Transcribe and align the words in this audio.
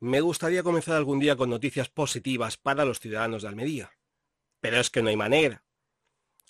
me 0.00 0.20
gustaría 0.20 0.62
comenzar 0.62 0.96
algún 0.96 1.18
día 1.18 1.36
con 1.36 1.50
noticias 1.50 1.88
positivas 1.88 2.56
para 2.56 2.84
los 2.84 3.00
ciudadanos 3.00 3.42
de 3.42 3.48
Almería. 3.48 3.90
Pero 4.60 4.78
es 4.78 4.90
que 4.90 5.02
no 5.02 5.08
hay 5.08 5.16
manera. 5.16 5.64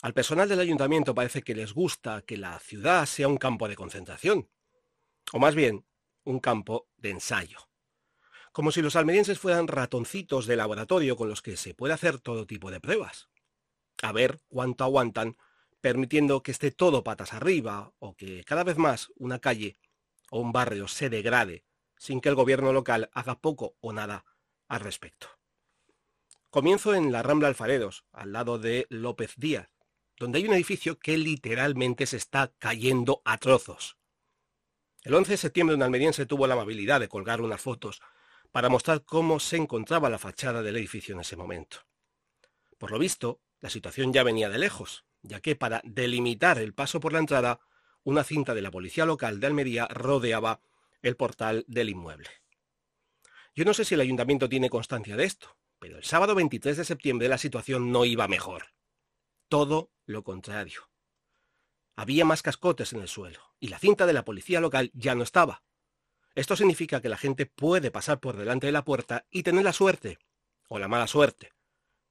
Al 0.02 0.12
personal 0.12 0.48
del 0.48 0.60
ayuntamiento 0.60 1.14
parece 1.14 1.42
que 1.42 1.54
les 1.54 1.72
gusta 1.72 2.22
que 2.22 2.36
la 2.36 2.58
ciudad 2.60 3.06
sea 3.06 3.26
un 3.26 3.38
campo 3.38 3.66
de 3.66 3.76
concentración. 3.76 4.50
O 5.32 5.38
más 5.38 5.54
bien, 5.54 5.86
un 6.24 6.40
campo 6.40 6.88
de 6.98 7.10
ensayo. 7.10 7.58
Como 8.52 8.70
si 8.70 8.82
los 8.82 8.96
almerienses 8.96 9.38
fueran 9.38 9.66
ratoncitos 9.66 10.46
de 10.46 10.56
laboratorio 10.56 11.16
con 11.16 11.28
los 11.28 11.42
que 11.42 11.56
se 11.56 11.74
puede 11.74 11.94
hacer 11.94 12.18
todo 12.18 12.46
tipo 12.46 12.70
de 12.70 12.80
pruebas. 12.80 13.28
A 14.02 14.12
ver 14.12 14.40
cuánto 14.48 14.84
aguantan, 14.84 15.36
permitiendo 15.80 16.42
que 16.42 16.50
esté 16.50 16.70
todo 16.70 17.02
patas 17.02 17.32
arriba 17.32 17.92
o 17.98 18.14
que 18.14 18.44
cada 18.44 18.62
vez 18.62 18.76
más 18.76 19.10
una 19.16 19.38
calle 19.38 19.78
o 20.30 20.40
un 20.40 20.52
barrio 20.52 20.86
se 20.86 21.08
degrade 21.08 21.64
sin 21.98 22.20
que 22.20 22.28
el 22.28 22.34
gobierno 22.34 22.72
local 22.72 23.10
haga 23.12 23.40
poco 23.40 23.76
o 23.80 23.92
nada 23.92 24.24
al 24.68 24.80
respecto. 24.80 25.28
Comienzo 26.50 26.94
en 26.94 27.12
la 27.12 27.22
Rambla 27.22 27.48
Alfaredos, 27.48 28.04
al 28.12 28.32
lado 28.32 28.58
de 28.58 28.86
López 28.88 29.34
Díaz, 29.36 29.68
donde 30.18 30.38
hay 30.38 30.46
un 30.46 30.54
edificio 30.54 30.98
que 30.98 31.16
literalmente 31.18 32.06
se 32.06 32.16
está 32.16 32.52
cayendo 32.58 33.22
a 33.24 33.38
trozos. 33.38 33.98
El 35.02 35.14
11 35.14 35.32
de 35.32 35.36
septiembre 35.36 35.76
un 35.76 35.82
almeriense 35.82 36.26
tuvo 36.26 36.46
la 36.46 36.54
amabilidad 36.54 37.00
de 37.00 37.08
colgar 37.08 37.40
unas 37.40 37.60
fotos 37.60 38.00
para 38.50 38.68
mostrar 38.68 39.04
cómo 39.04 39.40
se 39.40 39.56
encontraba 39.56 40.10
la 40.10 40.18
fachada 40.18 40.62
del 40.62 40.76
edificio 40.76 41.14
en 41.14 41.20
ese 41.20 41.36
momento. 41.36 41.78
Por 42.78 42.90
lo 42.90 42.98
visto, 42.98 43.40
la 43.60 43.70
situación 43.70 44.12
ya 44.12 44.22
venía 44.22 44.48
de 44.48 44.58
lejos, 44.58 45.04
ya 45.22 45.40
que 45.40 45.56
para 45.56 45.82
delimitar 45.84 46.58
el 46.58 46.74
paso 46.74 47.00
por 47.00 47.12
la 47.12 47.18
entrada, 47.18 47.60
una 48.04 48.24
cinta 48.24 48.54
de 48.54 48.62
la 48.62 48.70
policía 48.70 49.04
local 49.04 49.40
de 49.40 49.46
Almería 49.46 49.86
rodeaba 49.88 50.60
el 51.02 51.16
portal 51.16 51.64
del 51.68 51.90
inmueble. 51.90 52.28
Yo 53.54 53.64
no 53.64 53.74
sé 53.74 53.84
si 53.84 53.94
el 53.94 54.00
ayuntamiento 54.00 54.48
tiene 54.48 54.70
constancia 54.70 55.16
de 55.16 55.24
esto, 55.24 55.56
pero 55.78 55.96
el 55.96 56.04
sábado 56.04 56.34
23 56.34 56.76
de 56.76 56.84
septiembre 56.84 57.28
la 57.28 57.38
situación 57.38 57.92
no 57.92 58.04
iba 58.04 58.28
mejor. 58.28 58.74
Todo 59.48 59.90
lo 60.06 60.22
contrario. 60.22 60.90
Había 61.96 62.24
más 62.24 62.42
cascotes 62.42 62.92
en 62.92 63.00
el 63.00 63.08
suelo, 63.08 63.40
y 63.58 63.68
la 63.68 63.78
cinta 63.78 64.06
de 64.06 64.12
la 64.12 64.24
policía 64.24 64.60
local 64.60 64.90
ya 64.94 65.14
no 65.14 65.24
estaba. 65.24 65.64
Esto 66.34 66.54
significa 66.54 67.00
que 67.00 67.08
la 67.08 67.16
gente 67.16 67.46
puede 67.46 67.90
pasar 67.90 68.20
por 68.20 68.36
delante 68.36 68.66
de 68.66 68.72
la 68.72 68.84
puerta 68.84 69.26
y 69.30 69.42
tener 69.42 69.64
la 69.64 69.72
suerte, 69.72 70.18
o 70.68 70.78
la 70.78 70.86
mala 70.86 71.08
suerte, 71.08 71.52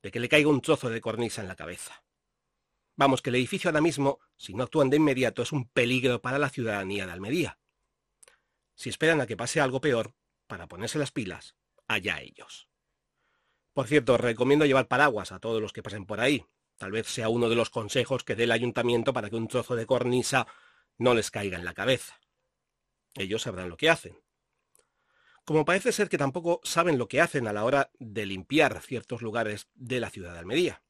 de 0.02 0.12
que 0.12 0.20
le 0.20 0.28
caiga 0.28 0.50
un 0.50 0.62
trozo 0.62 0.90
de 0.90 1.00
cornisa 1.00 1.42
en 1.42 1.48
la 1.48 1.56
cabeza. 1.56 2.04
Vamos, 2.98 3.22
que 3.22 3.30
el 3.30 3.36
edificio 3.36 3.70
ahora 3.70 3.80
mismo, 3.80 4.20
si 4.36 4.54
no 4.54 4.64
actúan 4.64 4.90
de 4.90 4.98
inmediato, 4.98 5.44
es 5.44 5.52
un 5.52 5.70
peligro 5.70 6.22
para 6.22 6.40
la 6.40 6.50
ciudadanía 6.50 7.06
de 7.06 7.12
Almería. 7.12 7.60
Si 8.78 8.90
esperan 8.90 9.20
a 9.22 9.26
que 9.26 9.36
pase 9.36 9.60
algo 9.60 9.82
peor, 9.82 10.14
para 10.46 10.68
ponerse 10.68 11.00
las 11.00 11.12
pilas, 11.12 11.56
allá 11.88 12.22
ellos. 12.22 12.70
Por 13.74 13.88
cierto, 13.88 14.18
recomiendo 14.18 14.66
llevar 14.66 14.88
paraguas 14.88 15.32
a 15.32 15.40
todos 15.40 15.60
los 15.60 15.74
que 15.74 15.82
pasen 15.82 16.06
por 16.06 16.20
ahí. 16.20 16.46
Tal 16.78 16.92
vez 16.92 17.08
sea 17.08 17.28
uno 17.28 17.50
de 17.50 17.56
los 17.56 17.72
consejos 17.72 18.24
que 18.24 18.36
dé 18.36 18.44
el 18.44 18.52
ayuntamiento 18.52 19.14
para 19.14 19.32
que 19.32 19.36
un 19.36 19.48
trozo 19.48 19.76
de 19.76 19.88
cornisa 19.88 20.46
no 21.00 21.16
les 21.16 21.32
caiga 21.32 21.58
en 21.58 21.66
la 21.66 21.74
cabeza. 21.74 22.20
Ellos 23.16 23.42
sabrán 23.42 23.70
lo 23.70 23.78
que 23.78 23.90
hacen. 23.90 24.22
Como 25.44 25.66
parece 25.66 25.92
ser 25.92 26.08
que 26.08 26.20
tampoco 26.20 26.62
saben 26.64 27.00
lo 27.00 27.08
que 27.08 27.20
hacen 27.20 27.48
a 27.48 27.54
la 27.54 27.64
hora 27.64 27.90
de 27.98 28.28
limpiar 28.28 28.80
ciertos 28.84 29.24
lugares 29.24 29.70
de 29.74 30.00
la 30.00 30.12
ciudad 30.12 30.34
de 30.34 30.40
Almería. 30.40 30.84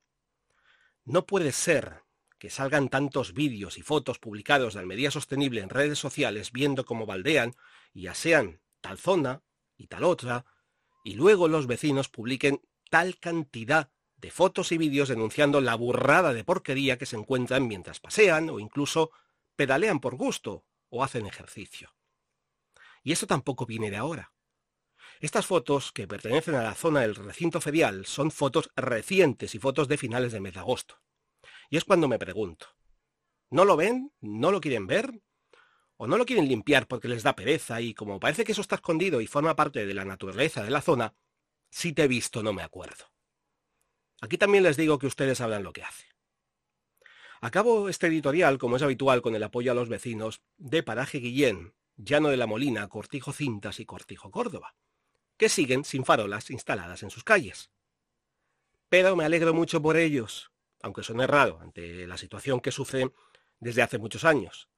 No 1.05 1.25
puede 1.25 1.53
ser 1.53 2.03
que 2.37 2.49
salgan 2.49 2.89
tantos 2.89 3.33
vídeos 3.33 3.77
y 3.77 3.81
fotos 3.81 4.19
publicados 4.19 4.73
de 4.73 4.79
Almería 4.79 5.11
Sostenible 5.11 5.61
en 5.61 5.69
redes 5.69 5.99
sociales 5.99 6.51
viendo 6.51 6.85
cómo 6.85 7.05
baldean 7.05 7.55
y 7.93 8.07
asean 8.07 8.61
tal 8.81 8.97
zona 8.97 9.41
y 9.75 9.87
tal 9.87 10.03
otra, 10.03 10.45
y 11.03 11.15
luego 11.15 11.47
los 11.47 11.67
vecinos 11.67 12.09
publiquen 12.09 12.61
tal 12.89 13.17
cantidad 13.17 13.89
de 14.17 14.31
fotos 14.31 14.71
y 14.71 14.77
vídeos 14.77 15.09
denunciando 15.09 15.61
la 15.61 15.75
burrada 15.75 16.33
de 16.33 16.43
porquería 16.43 16.97
que 16.97 17.05
se 17.05 17.15
encuentran 17.15 17.67
mientras 17.67 17.99
pasean 17.99 18.49
o 18.49 18.59
incluso 18.59 19.11
pedalean 19.55 19.99
por 19.99 20.15
gusto 20.15 20.65
o 20.89 21.03
hacen 21.03 21.25
ejercicio. 21.25 21.93
Y 23.03 23.11
esto 23.11 23.27
tampoco 23.27 23.65
viene 23.65 23.91
de 23.91 23.97
ahora. 23.97 24.33
Estas 25.19 25.45
fotos, 25.45 25.91
que 25.91 26.07
pertenecen 26.07 26.55
a 26.55 26.63
la 26.63 26.75
zona 26.75 27.01
del 27.01 27.15
recinto 27.15 27.61
ferial, 27.61 28.05
son 28.05 28.31
fotos 28.31 28.69
recientes 28.75 29.55
y 29.55 29.59
fotos 29.59 29.87
de 29.87 29.97
finales 29.97 30.31
de 30.31 30.39
mes 30.39 30.53
de 30.53 30.59
agosto. 30.59 30.99
Y 31.69 31.77
es 31.77 31.83
cuando 31.83 32.07
me 32.07 32.19
pregunto, 32.19 32.67
¿no 33.49 33.65
lo 33.65 33.75
ven? 33.75 34.11
¿No 34.21 34.51
lo 34.51 34.61
quieren 34.61 34.87
ver? 34.87 35.21
¿O 35.97 36.07
no 36.07 36.17
lo 36.17 36.25
quieren 36.25 36.47
limpiar 36.47 36.87
porque 36.87 37.07
les 37.07 37.23
da 37.23 37.35
pereza 37.35 37.81
y 37.81 37.93
como 37.93 38.19
parece 38.19 38.43
que 38.43 38.51
eso 38.51 38.61
está 38.61 38.75
escondido 38.75 39.19
y 39.19 39.27
forma 39.27 39.55
parte 39.55 39.85
de 39.85 39.93
la 39.93 40.05
naturaleza 40.05 40.63
de 40.63 40.69
la 40.69 40.81
zona, 40.81 41.13
si 41.69 41.91
te 41.91 42.03
he 42.03 42.07
visto 42.07 42.43
no 42.43 42.53
me 42.53 42.61
acuerdo? 42.61 43.05
Aquí 44.21 44.37
también 44.37 44.63
les 44.63 44.77
digo 44.77 44.99
que 44.99 45.07
ustedes 45.07 45.39
sabrán 45.39 45.63
lo 45.63 45.73
que 45.73 45.83
hace. 45.83 46.05
Acabo 47.41 47.87
este 47.89 48.07
editorial, 48.07 48.57
como 48.57 48.77
es 48.77 48.81
habitual, 48.81 49.21
con 49.21 49.35
el 49.35 49.43
apoyo 49.43 49.71
a 49.71 49.75
los 49.75 49.89
vecinos 49.89 50.41
de 50.57 50.81
Paraje 50.81 51.19
Guillén, 51.19 51.75
Llano 51.95 52.29
de 52.29 52.37
la 52.37 52.47
Molina, 52.47 52.87
Cortijo 52.87 53.31
Cintas 53.31 53.79
y 53.79 53.85
Cortijo 53.85 54.31
Córdoba, 54.31 54.75
que 55.37 55.49
siguen 55.49 55.83
sin 55.83 56.03
farolas 56.03 56.49
instaladas 56.49 57.03
en 57.03 57.11
sus 57.11 57.23
calles. 57.23 57.69
Pero 58.89 59.15
me 59.15 59.25
alegro 59.25 59.53
mucho 59.53 59.81
por 59.81 59.97
ellos, 59.97 60.51
aunque 60.81 61.03
suene 61.03 61.27
raro 61.27 61.59
ante 61.61 62.07
la 62.07 62.17
situación 62.17 62.59
que 62.59 62.71
sufren 62.71 63.13
desde 63.59 63.81
hace 63.81 63.97
muchos 63.97 64.23
años, 64.23 64.69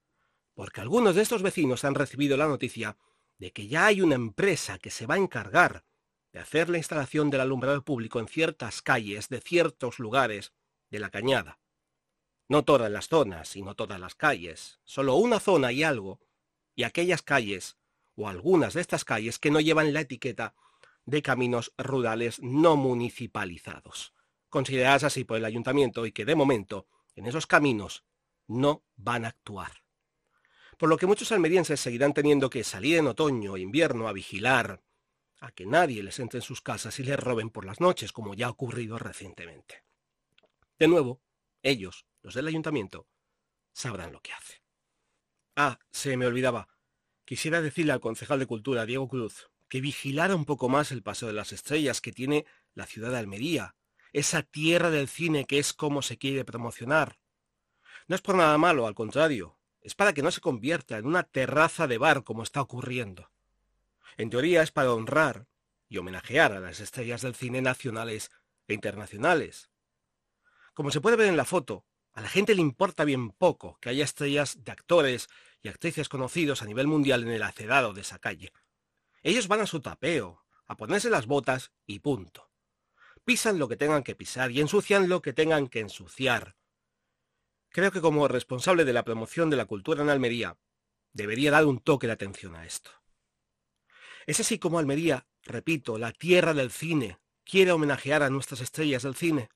porque 0.53 0.81
algunos 0.81 1.15
de 1.15 1.21
estos 1.21 1.41
vecinos 1.41 1.83
han 1.83 1.95
recibido 1.95 2.37
la 2.37 2.47
noticia 2.47 2.97
de 3.37 3.51
que 3.51 3.67
ya 3.67 3.85
hay 3.85 4.01
una 4.01 4.15
empresa 4.15 4.79
que 4.79 4.91
se 4.91 5.05
va 5.05 5.15
a 5.15 5.19
encargar 5.19 5.85
de 6.31 6.39
hacer 6.39 6.69
la 6.69 6.77
instalación 6.77 7.29
del 7.29 7.41
alumbrado 7.41 7.83
público 7.83 8.19
en 8.19 8.27
ciertas 8.27 8.81
calles 8.81 9.29
de 9.29 9.41
ciertos 9.41 9.99
lugares 9.99 10.53
de 10.89 10.99
la 10.99 11.09
cañada. 11.09 11.59
No 12.47 12.63
todas 12.63 12.91
las 12.91 13.07
zonas 13.07 13.55
y 13.55 13.61
no 13.61 13.75
todas 13.75 13.99
las 13.99 14.15
calles, 14.15 14.79
solo 14.83 15.15
una 15.15 15.39
zona 15.39 15.71
y 15.71 15.83
algo, 15.83 16.19
y 16.75 16.83
aquellas 16.83 17.21
calles, 17.21 17.77
o 18.15 18.27
algunas 18.27 18.73
de 18.73 18.81
estas 18.81 19.05
calles 19.05 19.39
que 19.39 19.51
no 19.51 19.59
llevan 19.59 19.93
la 19.93 20.01
etiqueta 20.01 20.55
de 21.05 21.21
caminos 21.21 21.73
rurales 21.77 22.41
no 22.41 22.75
municipalizados 22.75 24.13
consideradas 24.49 25.03
así 25.03 25.23
por 25.23 25.37
el 25.37 25.45
ayuntamiento 25.45 26.05
y 26.05 26.11
que 26.11 26.25
de 26.25 26.35
momento 26.35 26.87
en 27.15 27.25
esos 27.25 27.47
caminos 27.47 28.03
no 28.47 28.83
van 28.95 29.25
a 29.25 29.29
actuar. 29.29 29.83
Por 30.77 30.89
lo 30.89 30.97
que 30.97 31.05
muchos 31.05 31.31
almerienses 31.31 31.79
seguirán 31.79 32.13
teniendo 32.13 32.49
que 32.49 32.63
salir 32.63 32.97
en 32.97 33.07
otoño 33.07 33.55
e 33.55 33.61
invierno 33.61 34.07
a 34.07 34.13
vigilar 34.13 34.81
a 35.39 35.51
que 35.51 35.65
nadie 35.65 36.03
les 36.03 36.19
entre 36.19 36.39
en 36.39 36.43
sus 36.43 36.61
casas 36.61 36.99
y 36.99 37.03
les 37.03 37.19
roben 37.19 37.49
por 37.49 37.65
las 37.65 37.79
noches, 37.79 38.11
como 38.11 38.33
ya 38.33 38.47
ha 38.47 38.51
ocurrido 38.51 38.97
recientemente. 38.97 39.83
De 40.77 40.87
nuevo, 40.87 41.21
ellos, 41.63 42.05
los 42.21 42.33
del 42.33 42.47
ayuntamiento, 42.47 43.07
sabrán 43.73 44.11
lo 44.11 44.21
que 44.21 44.33
hace. 44.33 44.61
Ah, 45.55 45.79
se 45.91 46.17
me 46.17 46.25
olvidaba. 46.25 46.67
Quisiera 47.25 47.61
decirle 47.61 47.91
al 47.91 47.99
concejal 47.99 48.39
de 48.39 48.47
Cultura, 48.47 48.85
Diego 48.85 49.07
Cruz, 49.07 49.49
que 49.67 49.81
vigilara 49.81 50.35
un 50.35 50.45
poco 50.45 50.67
más 50.67 50.91
el 50.91 51.03
Paseo 51.03 51.27
de 51.27 51.33
las 51.33 51.53
Estrellas 51.53 52.01
que 52.01 52.11
tiene 52.11 52.45
la 52.73 52.85
ciudad 52.85 53.11
de 53.11 53.17
Almería, 53.17 53.75
esa 54.13 54.43
tierra 54.43 54.89
del 54.89 55.07
cine 55.07 55.45
que 55.45 55.59
es 55.59 55.73
como 55.73 56.01
se 56.01 56.17
quiere 56.17 56.45
promocionar. 56.45 57.19
No 58.07 58.15
es 58.15 58.21
por 58.21 58.35
nada 58.35 58.57
malo, 58.57 58.87
al 58.87 58.95
contrario, 58.95 59.57
es 59.81 59.95
para 59.95 60.13
que 60.13 60.23
no 60.23 60.31
se 60.31 60.41
convierta 60.41 60.97
en 60.97 61.05
una 61.05 61.23
terraza 61.23 61.87
de 61.87 61.97
bar 61.97 62.23
como 62.23 62.43
está 62.43 62.61
ocurriendo. 62.61 63.31
En 64.17 64.29
teoría 64.29 64.63
es 64.63 64.71
para 64.71 64.93
honrar 64.93 65.47
y 65.87 65.97
homenajear 65.97 66.53
a 66.53 66.59
las 66.59 66.79
estrellas 66.79 67.21
del 67.21 67.35
cine 67.35 67.61
nacionales 67.61 68.31
e 68.67 68.73
internacionales. 68.73 69.69
Como 70.73 70.91
se 70.91 71.01
puede 71.01 71.17
ver 71.17 71.27
en 71.27 71.37
la 71.37 71.45
foto, 71.45 71.85
a 72.13 72.21
la 72.21 72.29
gente 72.29 72.55
le 72.55 72.61
importa 72.61 73.05
bien 73.05 73.31
poco 73.31 73.77
que 73.79 73.89
haya 73.89 74.03
estrellas 74.03 74.63
de 74.63 74.71
actores 74.71 75.29
y 75.61 75.69
actrices 75.69 76.09
conocidos 76.09 76.61
a 76.61 76.65
nivel 76.65 76.87
mundial 76.87 77.23
en 77.23 77.29
el 77.29 77.43
acedado 77.43 77.93
de 77.93 78.01
esa 78.01 78.19
calle. 78.19 78.51
Ellos 79.21 79.47
van 79.47 79.61
a 79.61 79.67
su 79.67 79.81
tapeo, 79.81 80.43
a 80.65 80.75
ponerse 80.75 81.09
las 81.09 81.27
botas 81.27 81.71
y 81.85 81.99
punto 81.99 82.48
pisan 83.29 83.59
lo 83.59 83.67
que 83.67 83.77
tengan 83.77 84.01
que 84.01 84.15
pisar 84.15 84.49
y 84.49 84.59
ensucian 84.59 85.07
lo 85.07 85.21
que 85.21 85.33
tengan 85.33 85.67
que 85.67 85.81
ensuciar. 85.81 86.55
Creo 87.69 87.91
que 87.91 88.01
como 88.01 88.27
responsable 88.27 88.85
de 88.85 88.91
la 88.91 89.03
promoción 89.03 89.51
de 89.51 89.55
la 89.55 89.65
cultura 89.65 90.01
en 90.01 90.09
Almería, 90.09 90.57
debería 91.13 91.51
dar 91.51 91.67
un 91.67 91.77
toque 91.77 92.07
de 92.07 92.13
atención 92.13 92.55
a 92.55 92.65
esto. 92.65 92.89
Es 94.25 94.39
así 94.39 94.57
como 94.57 94.79
Almería, 94.79 95.27
repito, 95.43 95.99
la 95.99 96.11
tierra 96.11 96.55
del 96.55 96.71
cine, 96.71 97.19
quiere 97.43 97.71
homenajear 97.71 98.23
a 98.23 98.31
nuestras 98.31 98.61
estrellas 98.61 99.03
del 99.03 99.13
cine, 99.13 99.49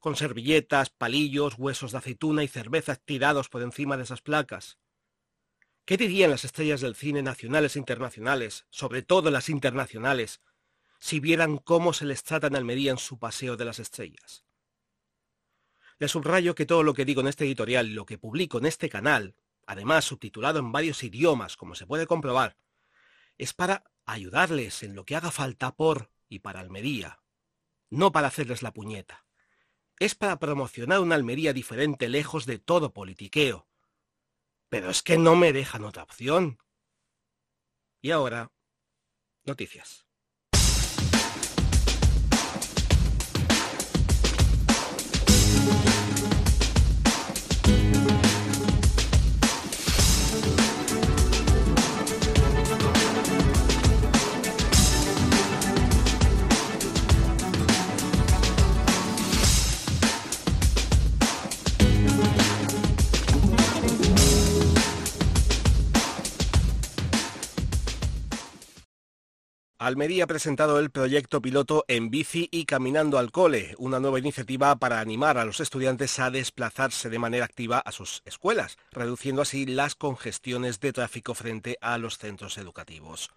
con 0.00 0.16
servilletas, 0.16 0.90
palillos, 0.90 1.54
huesos 1.58 1.92
de 1.92 1.98
aceituna 1.98 2.42
y 2.42 2.48
cervezas 2.48 3.00
tirados 3.04 3.48
por 3.48 3.62
encima 3.62 3.96
de 3.96 4.02
esas 4.02 4.20
placas. 4.20 4.78
¿Qué 5.84 5.96
dirían 5.96 6.32
las 6.32 6.44
estrellas 6.44 6.80
del 6.80 6.96
cine 6.96 7.22
nacionales 7.22 7.76
e 7.76 7.78
internacionales, 7.78 8.66
sobre 8.68 9.02
todo 9.02 9.30
las 9.30 9.48
internacionales, 9.48 10.40
si 10.98 11.20
vieran 11.20 11.58
cómo 11.58 11.92
se 11.92 12.04
les 12.04 12.22
trata 12.22 12.46
en 12.46 12.56
Almería 12.56 12.90
en 12.90 12.98
su 12.98 13.18
paseo 13.18 13.56
de 13.56 13.64
las 13.64 13.78
estrellas. 13.78 14.44
Les 15.98 16.10
subrayo 16.10 16.54
que 16.54 16.66
todo 16.66 16.82
lo 16.82 16.94
que 16.94 17.04
digo 17.04 17.20
en 17.22 17.28
este 17.28 17.44
editorial 17.44 17.88
y 17.88 17.94
lo 17.94 18.04
que 18.04 18.18
publico 18.18 18.58
en 18.58 18.66
este 18.66 18.88
canal, 18.88 19.34
además 19.66 20.04
subtitulado 20.04 20.58
en 20.58 20.72
varios 20.72 21.02
idiomas, 21.02 21.56
como 21.56 21.74
se 21.74 21.86
puede 21.86 22.06
comprobar, 22.06 22.56
es 23.38 23.54
para 23.54 23.84
ayudarles 24.04 24.82
en 24.82 24.94
lo 24.94 25.04
que 25.04 25.16
haga 25.16 25.30
falta 25.30 25.74
por 25.74 26.10
y 26.28 26.40
para 26.40 26.60
Almería, 26.60 27.20
no 27.90 28.12
para 28.12 28.28
hacerles 28.28 28.62
la 28.62 28.72
puñeta. 28.72 29.24
Es 29.98 30.14
para 30.14 30.38
promocionar 30.38 31.00
una 31.00 31.14
Almería 31.14 31.52
diferente 31.52 32.08
lejos 32.08 32.44
de 32.44 32.58
todo 32.58 32.92
politiqueo. 32.92 33.66
Pero 34.68 34.90
es 34.90 35.02
que 35.02 35.16
no 35.16 35.36
me 35.36 35.52
dejan 35.52 35.84
otra 35.84 36.02
opción. 36.02 36.58
Y 38.02 38.10
ahora, 38.10 38.52
noticias. 39.44 40.05
Almería 69.86 70.24
ha 70.24 70.26
presentado 70.26 70.80
el 70.80 70.90
proyecto 70.90 71.40
piloto 71.40 71.84
En 71.86 72.10
bici 72.10 72.48
y 72.50 72.64
caminando 72.64 73.18
al 73.18 73.30
cole, 73.30 73.76
una 73.78 74.00
nueva 74.00 74.18
iniciativa 74.18 74.74
para 74.74 74.98
animar 74.98 75.38
a 75.38 75.44
los 75.44 75.60
estudiantes 75.60 76.18
a 76.18 76.32
desplazarse 76.32 77.08
de 77.08 77.20
manera 77.20 77.44
activa 77.44 77.78
a 77.78 77.92
sus 77.92 78.20
escuelas, 78.24 78.78
reduciendo 78.90 79.42
así 79.42 79.64
las 79.64 79.94
congestiones 79.94 80.80
de 80.80 80.92
tráfico 80.92 81.34
frente 81.34 81.78
a 81.80 81.98
los 81.98 82.18
centros 82.18 82.58
educativos. 82.58 83.30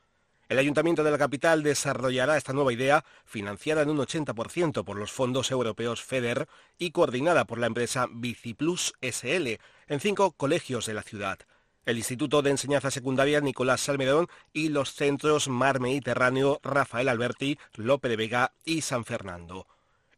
El 0.47 0.57
Ayuntamiento 0.57 1.03
de 1.03 1.11
la 1.11 1.19
capital 1.19 1.61
desarrollará 1.61 2.35
esta 2.35 2.53
nueva 2.53 2.73
idea, 2.73 3.05
financiada 3.25 3.83
en 3.83 3.91
un 3.91 3.99
80% 3.99 4.83
por 4.83 4.97
los 4.97 5.11
fondos 5.11 5.51
europeos 5.51 6.01
FEDER 6.01 6.47
y 6.79 6.89
coordinada 6.89 7.45
por 7.45 7.59
la 7.59 7.67
empresa 7.67 8.07
Biciplus 8.09 8.95
SL, 9.01 9.59
en 9.87 9.99
cinco 9.99 10.31
colegios 10.31 10.87
de 10.87 10.95
la 10.95 11.03
ciudad 11.03 11.37
el 11.89 11.97
Instituto 11.97 12.43
de 12.43 12.51
Enseñanza 12.51 12.91
Secundaria 12.91 13.41
Nicolás 13.41 13.81
Salmerón 13.81 14.27
y 14.53 14.69
los 14.69 14.93
centros 14.93 15.47
Mar 15.47 15.79
Mediterráneo 15.79 16.59
Rafael 16.61 17.09
Alberti, 17.09 17.57
Lope 17.73 18.09
de 18.09 18.15
Vega 18.15 18.53
y 18.63 18.81
San 18.81 19.05
Fernando. 19.05 19.65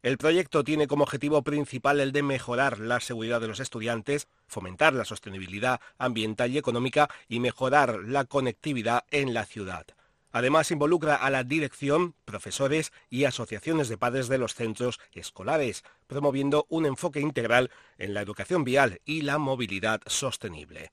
El 0.02 0.18
proyecto 0.18 0.64
tiene 0.64 0.86
como 0.86 1.04
objetivo 1.04 1.40
principal 1.40 2.00
el 2.00 2.12
de 2.12 2.22
mejorar 2.22 2.78
la 2.78 3.00
seguridad 3.00 3.40
de 3.40 3.48
los 3.48 3.58
estudiantes, 3.58 4.28
fomentar 4.46 4.92
la 4.92 5.06
sostenibilidad 5.06 5.80
ambiental 5.96 6.50
y 6.50 6.58
económica 6.58 7.08
y 7.26 7.40
mejorar 7.40 8.00
la 8.04 8.26
conectividad 8.26 9.04
en 9.10 9.32
la 9.32 9.46
ciudad. 9.46 9.86
Además, 10.30 10.70
involucra 10.72 11.16
a 11.16 11.30
la 11.30 11.42
dirección, 11.42 12.14
profesores 12.26 12.92
y 13.08 13.24
asociaciones 13.24 13.88
de 13.88 13.96
padres 13.96 14.28
de 14.28 14.36
los 14.36 14.54
centros 14.54 15.00
escolares, 15.12 15.84
promoviendo 16.06 16.66
un 16.68 16.84
enfoque 16.84 17.20
integral 17.20 17.70
en 17.96 18.12
la 18.12 18.20
educación 18.20 18.62
vial 18.62 19.00
y 19.06 19.22
la 19.22 19.38
movilidad 19.38 20.02
sostenible. 20.04 20.92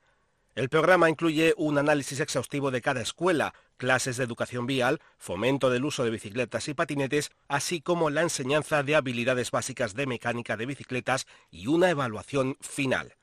El 0.55 0.67
programa 0.67 1.09
incluye 1.09 1.53
un 1.57 1.77
análisis 1.77 2.19
exhaustivo 2.19 2.71
de 2.71 2.81
cada 2.81 3.01
escuela, 3.01 3.53
clases 3.77 4.17
de 4.17 4.23
educación 4.23 4.65
vial, 4.65 4.99
fomento 5.17 5.69
del 5.69 5.85
uso 5.85 6.03
de 6.03 6.09
bicicletas 6.09 6.67
y 6.67 6.73
patinetes, 6.73 7.31
así 7.47 7.81
como 7.81 8.09
la 8.09 8.23
enseñanza 8.23 8.83
de 8.83 8.95
habilidades 8.95 9.51
básicas 9.51 9.93
de 9.93 10.07
mecánica 10.07 10.57
de 10.57 10.65
bicicletas 10.65 11.27
y 11.49 11.67
una 11.67 11.89
evaluación 11.89 12.57
final. 12.59 13.15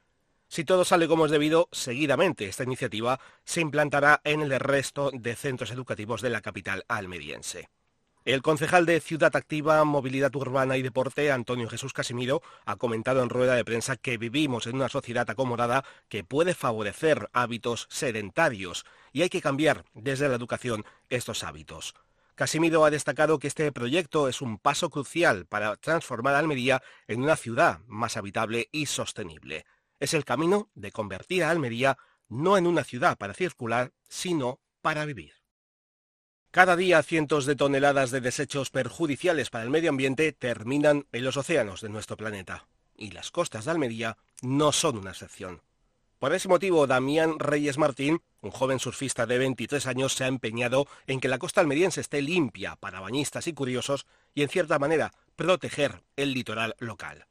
Si 0.48 0.64
todo 0.64 0.84
sale 0.84 1.08
como 1.08 1.26
es 1.26 1.32
debido, 1.32 1.68
seguidamente 1.72 2.46
esta 2.46 2.62
iniciativa 2.62 3.20
se 3.44 3.60
implantará 3.60 4.20
en 4.24 4.40
el 4.42 4.58
resto 4.60 5.10
de 5.12 5.34
centros 5.34 5.72
educativos 5.72 6.22
de 6.22 6.30
la 6.30 6.40
capital 6.40 6.84
almeriense. 6.88 7.68
El 8.26 8.42
concejal 8.42 8.86
de 8.86 9.00
Ciudad 9.00 9.36
Activa, 9.36 9.84
Movilidad 9.84 10.34
Urbana 10.34 10.76
y 10.76 10.82
Deporte, 10.82 11.30
Antonio 11.30 11.68
Jesús 11.68 11.92
Casimiro, 11.92 12.42
ha 12.64 12.74
comentado 12.74 13.22
en 13.22 13.28
rueda 13.28 13.54
de 13.54 13.64
prensa 13.64 13.94
que 13.94 14.18
vivimos 14.18 14.66
en 14.66 14.74
una 14.74 14.88
sociedad 14.88 15.30
acomodada 15.30 15.84
que 16.08 16.24
puede 16.24 16.52
favorecer 16.54 17.30
hábitos 17.32 17.86
sedentarios 17.88 18.84
y 19.12 19.22
hay 19.22 19.28
que 19.28 19.40
cambiar 19.40 19.84
desde 19.94 20.28
la 20.28 20.34
educación 20.34 20.84
estos 21.08 21.44
hábitos. 21.44 21.94
Casimiro 22.34 22.84
ha 22.84 22.90
destacado 22.90 23.38
que 23.38 23.46
este 23.46 23.70
proyecto 23.70 24.26
es 24.26 24.42
un 24.42 24.58
paso 24.58 24.90
crucial 24.90 25.46
para 25.46 25.76
transformar 25.76 26.34
Almería 26.34 26.82
en 27.06 27.22
una 27.22 27.36
ciudad 27.36 27.78
más 27.86 28.16
habitable 28.16 28.68
y 28.72 28.86
sostenible. 28.86 29.66
Es 30.00 30.14
el 30.14 30.24
camino 30.24 30.68
de 30.74 30.90
convertir 30.90 31.44
a 31.44 31.50
Almería 31.50 31.96
no 32.28 32.58
en 32.58 32.66
una 32.66 32.82
ciudad 32.82 33.16
para 33.18 33.34
circular, 33.34 33.92
sino 34.08 34.58
para 34.82 35.04
vivir. 35.04 35.35
Cada 36.56 36.74
día 36.74 37.02
cientos 37.02 37.44
de 37.44 37.54
toneladas 37.54 38.10
de 38.10 38.22
desechos 38.22 38.70
perjudiciales 38.70 39.50
para 39.50 39.64
el 39.64 39.68
medio 39.68 39.90
ambiente 39.90 40.32
terminan 40.32 41.04
en 41.12 41.22
los 41.22 41.36
océanos 41.36 41.82
de 41.82 41.90
nuestro 41.90 42.16
planeta. 42.16 42.66
Y 42.96 43.10
las 43.10 43.30
costas 43.30 43.66
de 43.66 43.72
Almería 43.72 44.16
no 44.40 44.72
son 44.72 44.96
una 44.96 45.10
excepción. 45.10 45.60
Por 46.18 46.32
ese 46.32 46.48
motivo, 46.48 46.86
Damián 46.86 47.38
Reyes 47.38 47.76
Martín, 47.76 48.22
un 48.40 48.52
joven 48.52 48.78
surfista 48.78 49.26
de 49.26 49.36
23 49.36 49.86
años, 49.86 50.14
se 50.14 50.24
ha 50.24 50.28
empeñado 50.28 50.86
en 51.06 51.20
que 51.20 51.28
la 51.28 51.36
costa 51.36 51.60
almeriense 51.60 52.00
esté 52.00 52.22
limpia 52.22 52.76
para 52.76 53.00
bañistas 53.00 53.46
y 53.48 53.52
curiosos 53.52 54.06
y, 54.34 54.42
en 54.42 54.48
cierta 54.48 54.78
manera, 54.78 55.12
proteger 55.36 56.04
el 56.16 56.32
litoral 56.32 56.74
local. 56.78 57.26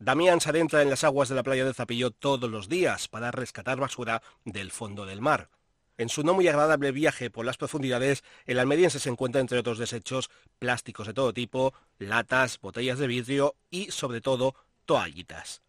Damián 0.00 0.40
se 0.40 0.50
adentra 0.50 0.82
en 0.82 0.90
las 0.90 1.04
aguas 1.04 1.28
de 1.28 1.36
la 1.36 1.44
playa 1.44 1.64
de 1.64 1.72
Zapillo 1.72 2.10
todos 2.10 2.50
los 2.50 2.68
días 2.68 3.06
para 3.06 3.30
rescatar 3.30 3.78
basura 3.78 4.22
del 4.44 4.72
fondo 4.72 5.06
del 5.06 5.20
mar. 5.20 5.50
En 5.98 6.08
su 6.10 6.22
no 6.22 6.34
muy 6.34 6.46
agradable 6.46 6.92
viaje 6.92 7.30
por 7.30 7.46
las 7.46 7.56
profundidades, 7.56 8.22
el 8.44 8.58
almeriense 8.58 8.98
se 8.98 9.08
encuentra 9.08 9.40
entre 9.40 9.58
otros 9.58 9.78
desechos 9.78 10.30
plásticos 10.58 11.06
de 11.06 11.14
todo 11.14 11.32
tipo, 11.32 11.72
latas, 11.98 12.60
botellas 12.60 12.98
de 12.98 13.06
vidrio 13.06 13.56
y, 13.70 13.90
sobre 13.90 14.20
todo, 14.20 14.54
toallitas. 14.84 15.62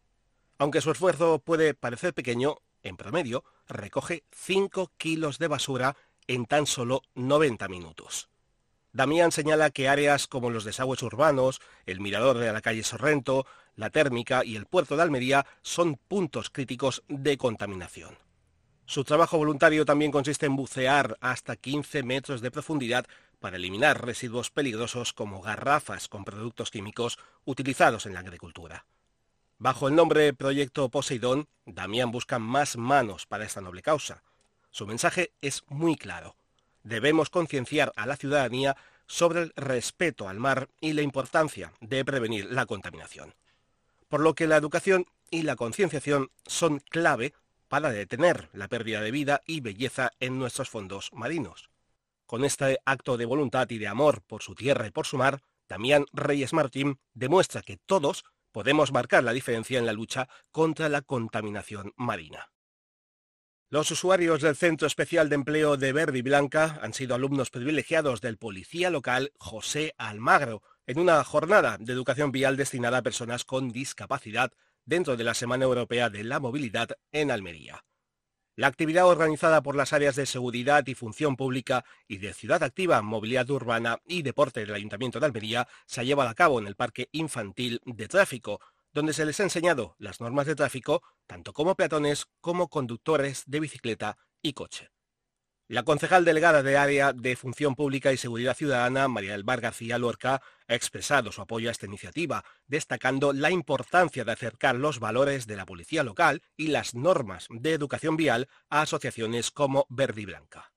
Aunque 0.58 0.82
su 0.82 0.92
esfuerzo 0.92 1.40
puede 1.40 1.74
parecer 1.74 2.14
pequeño, 2.14 2.58
en 2.84 2.98
promedio 2.98 3.44
recoge 3.68 4.24
5 4.32 4.92
kilos 4.98 5.40
de 5.40 5.48
basura 5.48 5.96
en 6.28 6.46
tan 6.46 6.66
solo 6.66 7.04
90 7.16 7.68
minutos. 7.68 8.30
Damián 8.92 9.32
señala 9.32 9.70
que 9.70 9.88
áreas 9.88 10.28
como 10.28 10.50
los 10.50 10.64
desagües 10.64 11.04
urbanos, 11.04 11.62
el 11.86 12.00
mirador 12.00 12.38
de 12.38 12.52
la 12.52 12.62
calle 12.62 12.84
Sorrento, 12.84 13.46
la 13.76 13.92
térmica 13.92 14.44
y 14.44 14.56
el 14.56 14.66
puerto 14.66 14.98
de 14.98 15.04
Almería 15.04 15.46
son 15.62 15.98
puntos 16.08 16.50
críticos 16.50 17.04
de 17.08 17.38
contaminación. 17.38 18.18
Su 18.88 19.04
trabajo 19.04 19.38
voluntario 19.38 19.84
también 19.84 20.14
consiste 20.14 20.46
en 20.46 20.56
bucear 20.56 21.18
hasta 21.20 21.58
15 21.58 22.04
metros 22.04 22.40
de 22.40 22.52
profundidad 22.52 23.06
para 23.42 23.58
eliminar 23.58 24.06
residuos 24.06 24.50
peligrosos 24.50 25.12
como 25.12 25.42
garrafas 25.42 26.08
con 26.08 26.24
productos 26.24 26.72
químicos 26.72 27.20
utilizados 27.44 28.06
en 28.06 28.14
la 28.14 28.22
agricultura. 28.22 28.86
Bajo 29.58 29.90
el 29.90 29.96
nombre 29.96 30.34
Proyecto 30.34 30.88
Poseidón, 30.88 31.50
Damián 31.66 32.12
busca 32.12 32.40
más 32.40 32.78
manos 32.78 33.26
para 33.26 33.44
esta 33.44 33.60
noble 33.60 33.82
causa. 33.82 34.24
Su 34.72 34.88
mensaje 34.88 35.34
es 35.42 35.64
muy 35.68 35.98
claro. 35.98 36.38
Debemos 36.84 37.30
concienciar 37.30 37.92
a 37.98 38.06
la 38.06 38.16
ciudadanía 38.16 38.78
sobre 39.06 39.42
el 39.42 39.54
respeto 39.58 40.30
al 40.30 40.40
mar 40.40 40.70
y 40.80 40.94
la 40.94 41.02
importancia 41.02 41.74
de 41.82 42.06
prevenir 42.06 42.46
la 42.54 42.66
contaminación. 42.66 43.36
Por 44.08 44.22
lo 44.22 44.34
que 44.34 44.48
la 44.48 44.56
educación 44.56 45.08
y 45.30 45.42
la 45.42 45.58
concienciación 45.58 46.32
son 46.46 46.80
clave 46.80 47.34
para 47.68 47.92
detener 47.92 48.50
la 48.54 48.68
pérdida 48.68 49.02
de 49.02 49.12
vida 49.12 49.42
y 49.46 49.62
belleza 49.62 50.12
en 50.20 50.38
nuestros 50.40 50.70
fondos 50.70 51.10
marinos. 51.14 51.70
Con 52.26 52.44
este 52.44 52.80
acto 52.86 53.18
de 53.18 53.26
voluntad 53.26 53.70
y 53.70 53.78
de 53.78 53.88
amor 53.88 54.22
por 54.22 54.44
su 54.44 54.56
tierra 54.56 54.88
y 54.88 54.92
por 54.92 55.06
su 55.06 55.18
mar, 55.18 55.42
Damián 55.68 56.06
Reyes 56.14 56.54
Martín 56.54 57.00
demuestra 57.14 57.62
que 57.62 57.78
todos 57.78 58.26
podemos 58.52 58.92
marcar 58.92 59.24
la 59.24 59.34
diferencia 59.34 59.78
en 59.80 59.86
la 59.86 59.94
lucha 59.94 60.30
contra 60.52 60.90
la 60.90 61.02
contaminación 61.02 61.94
marina. 61.96 62.50
Los 63.70 63.92
usuarios 63.92 64.42
del 64.42 64.56
Centro 64.56 64.88
Especial 64.88 65.28
de 65.28 65.36
Empleo 65.36 65.76
de 65.76 65.92
Verde 65.92 66.20
y 66.20 66.22
Blanca 66.22 66.80
han 66.82 66.94
sido 66.94 67.16
alumnos 67.16 67.50
privilegiados 67.50 68.22
del 68.22 68.38
policía 68.38 68.90
local 68.90 69.34
José 69.38 69.94
Almagro 69.98 70.64
en 70.86 71.00
una 71.00 71.22
jornada 71.26 71.78
de 71.78 71.92
educación 71.92 72.32
vial 72.32 72.56
destinada 72.56 73.00
a 73.00 73.04
personas 73.04 73.44
con 73.44 73.70
discapacidad 73.70 74.54
dentro 74.88 75.16
de 75.16 75.24
la 75.24 75.36
Semana 75.36 75.66
Europea 75.66 76.10
de 76.10 76.24
la 76.24 76.40
Movilidad 76.40 76.90
en 77.12 77.30
Almería. 77.30 77.86
La 78.56 78.66
actividad 78.66 79.06
organizada 79.06 79.62
por 79.62 79.76
las 79.76 79.94
áreas 79.94 80.16
de 80.16 80.26
seguridad 80.26 80.88
y 80.88 80.96
función 80.96 81.36
pública 81.36 81.86
y 82.08 82.18
de 82.18 82.34
ciudad 82.34 82.64
activa, 82.64 83.04
movilidad 83.04 83.48
urbana 83.52 84.00
y 84.08 84.24
deporte 84.24 84.62
del 84.62 84.74
Ayuntamiento 84.74 85.20
de 85.20 85.28
Almería 85.28 85.68
se 85.86 86.02
ha 86.02 86.04
llevado 86.04 86.30
a 86.30 86.34
cabo 86.34 86.58
en 86.58 86.66
el 86.66 86.76
Parque 86.76 87.10
Infantil 87.12 87.82
de 87.86 88.08
Tráfico, 88.08 88.60
donde 88.94 89.14
se 89.14 89.26
les 89.26 89.40
ha 89.40 89.44
enseñado 89.44 89.96
las 90.00 90.22
normas 90.22 90.48
de 90.48 90.56
tráfico 90.56 91.04
tanto 91.28 91.54
como 91.54 91.76
peatones 91.76 92.26
como 92.42 92.68
conductores 92.68 93.44
de 93.46 93.60
bicicleta 93.60 94.18
y 94.42 94.54
coche. 94.54 94.90
La 95.70 95.84
concejal 95.84 96.24
delegada 96.24 96.64
de 96.64 96.78
Área 96.78 97.12
de 97.12 97.36
Función 97.36 97.76
Pública 97.76 98.14
y 98.14 98.18
Seguridad 98.18 98.56
Ciudadana, 98.56 99.10
María 99.10 99.34
del 99.34 99.44
Bar 99.44 99.60
García 99.60 99.98
Lorca, 99.98 100.42
ha 100.66 100.74
expresado 100.74 101.34
su 101.34 101.42
apoyo 101.42 101.68
a 101.68 101.74
esta 101.74 101.86
iniciativa, 101.86 102.46
destacando 102.68 103.34
la 103.34 103.52
importancia 103.52 104.24
de 104.24 104.32
acercar 104.32 104.76
los 104.76 105.02
valores 105.02 105.46
de 105.46 105.58
la 105.58 105.66
policía 105.66 106.06
local 106.06 106.42
y 106.56 106.68
las 106.68 106.96
normas 106.96 107.48
de 107.50 107.74
educación 107.74 108.16
vial 108.16 108.48
a 108.70 108.84
asociaciones 108.84 109.52
como 109.52 109.86
Verde 109.90 110.22
y 110.22 110.26
Blanca. 110.26 110.72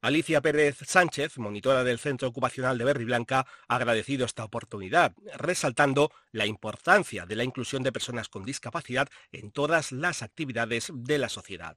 Alicia 0.00 0.40
Pérez 0.40 0.78
Sánchez, 0.86 1.36
monitora 1.38 1.82
del 1.82 1.98
Centro 1.98 2.28
Ocupacional 2.28 2.78
de 2.78 2.84
Berry 2.84 3.06
Blanca, 3.06 3.46
ha 3.66 3.74
agradecido 3.74 4.26
esta 4.26 4.44
oportunidad, 4.44 5.12
resaltando 5.34 6.12
la 6.30 6.46
importancia 6.46 7.26
de 7.26 7.34
la 7.34 7.42
inclusión 7.42 7.82
de 7.82 7.90
personas 7.90 8.28
con 8.28 8.44
discapacidad 8.44 9.08
en 9.32 9.50
todas 9.50 9.90
las 9.90 10.22
actividades 10.22 10.92
de 10.94 11.18
la 11.18 11.28
sociedad. 11.28 11.76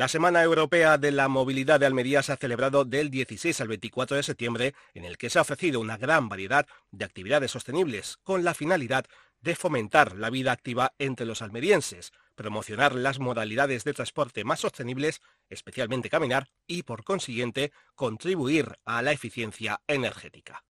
La 0.00 0.08
Semana 0.08 0.42
Europea 0.42 0.96
de 0.96 1.12
la 1.12 1.28
Movilidad 1.28 1.78
de 1.78 1.84
Almería 1.84 2.22
se 2.22 2.32
ha 2.32 2.38
celebrado 2.38 2.86
del 2.86 3.10
16 3.10 3.60
al 3.60 3.68
24 3.68 4.16
de 4.16 4.22
septiembre, 4.22 4.74
en 4.94 5.04
el 5.04 5.18
que 5.18 5.28
se 5.28 5.38
ha 5.38 5.42
ofrecido 5.42 5.78
una 5.78 5.98
gran 5.98 6.30
variedad 6.30 6.66
de 6.90 7.04
actividades 7.04 7.50
sostenibles, 7.50 8.16
con 8.22 8.42
la 8.42 8.54
finalidad 8.54 9.04
de 9.42 9.54
fomentar 9.54 10.16
la 10.16 10.30
vida 10.30 10.52
activa 10.52 10.94
entre 10.98 11.26
los 11.26 11.42
almerienses, 11.42 12.12
promocionar 12.34 12.94
las 12.94 13.18
modalidades 13.18 13.84
de 13.84 13.92
transporte 13.92 14.42
más 14.42 14.60
sostenibles, 14.60 15.20
especialmente 15.50 16.08
caminar, 16.08 16.48
y 16.66 16.84
por 16.84 17.04
consiguiente 17.04 17.70
contribuir 17.94 18.78
a 18.86 19.02
la 19.02 19.12
eficiencia 19.12 19.82
energética. 19.86 20.64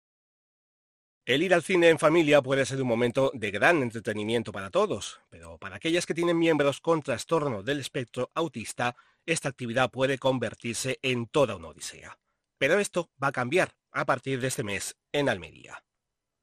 El 1.26 1.44
ir 1.44 1.54
al 1.54 1.64
cine 1.64 1.90
en 1.90 2.00
familia 2.00 2.42
puede 2.42 2.66
ser 2.66 2.82
un 2.82 2.88
momento 2.88 3.32
de 3.34 3.52
gran 3.52 3.84
entretenimiento 3.84 4.54
para 4.54 4.70
todos, 4.70 5.20
pero 5.30 5.58
para 5.58 5.76
aquellas 5.76 6.06
que 6.06 6.14
tienen 6.14 6.40
miembros 6.40 6.80
con 6.80 7.02
trastorno 7.02 7.64
del 7.64 7.82
espectro 7.82 8.32
autista, 8.34 8.96
esta 9.28 9.50
actividad 9.50 9.92
puede 9.92 10.18
convertirse 10.18 10.98
en 11.04 11.28
toda 11.28 11.56
una 11.56 11.68
odisea. 11.68 12.18
Pero 12.58 12.80
esto 12.80 13.12
va 13.22 13.28
a 13.28 13.32
cambiar 13.32 13.76
a 13.92 14.06
partir 14.06 14.42
de 14.42 14.48
este 14.48 14.64
mes 14.64 14.98
en 15.12 15.30
Almería. 15.30 15.84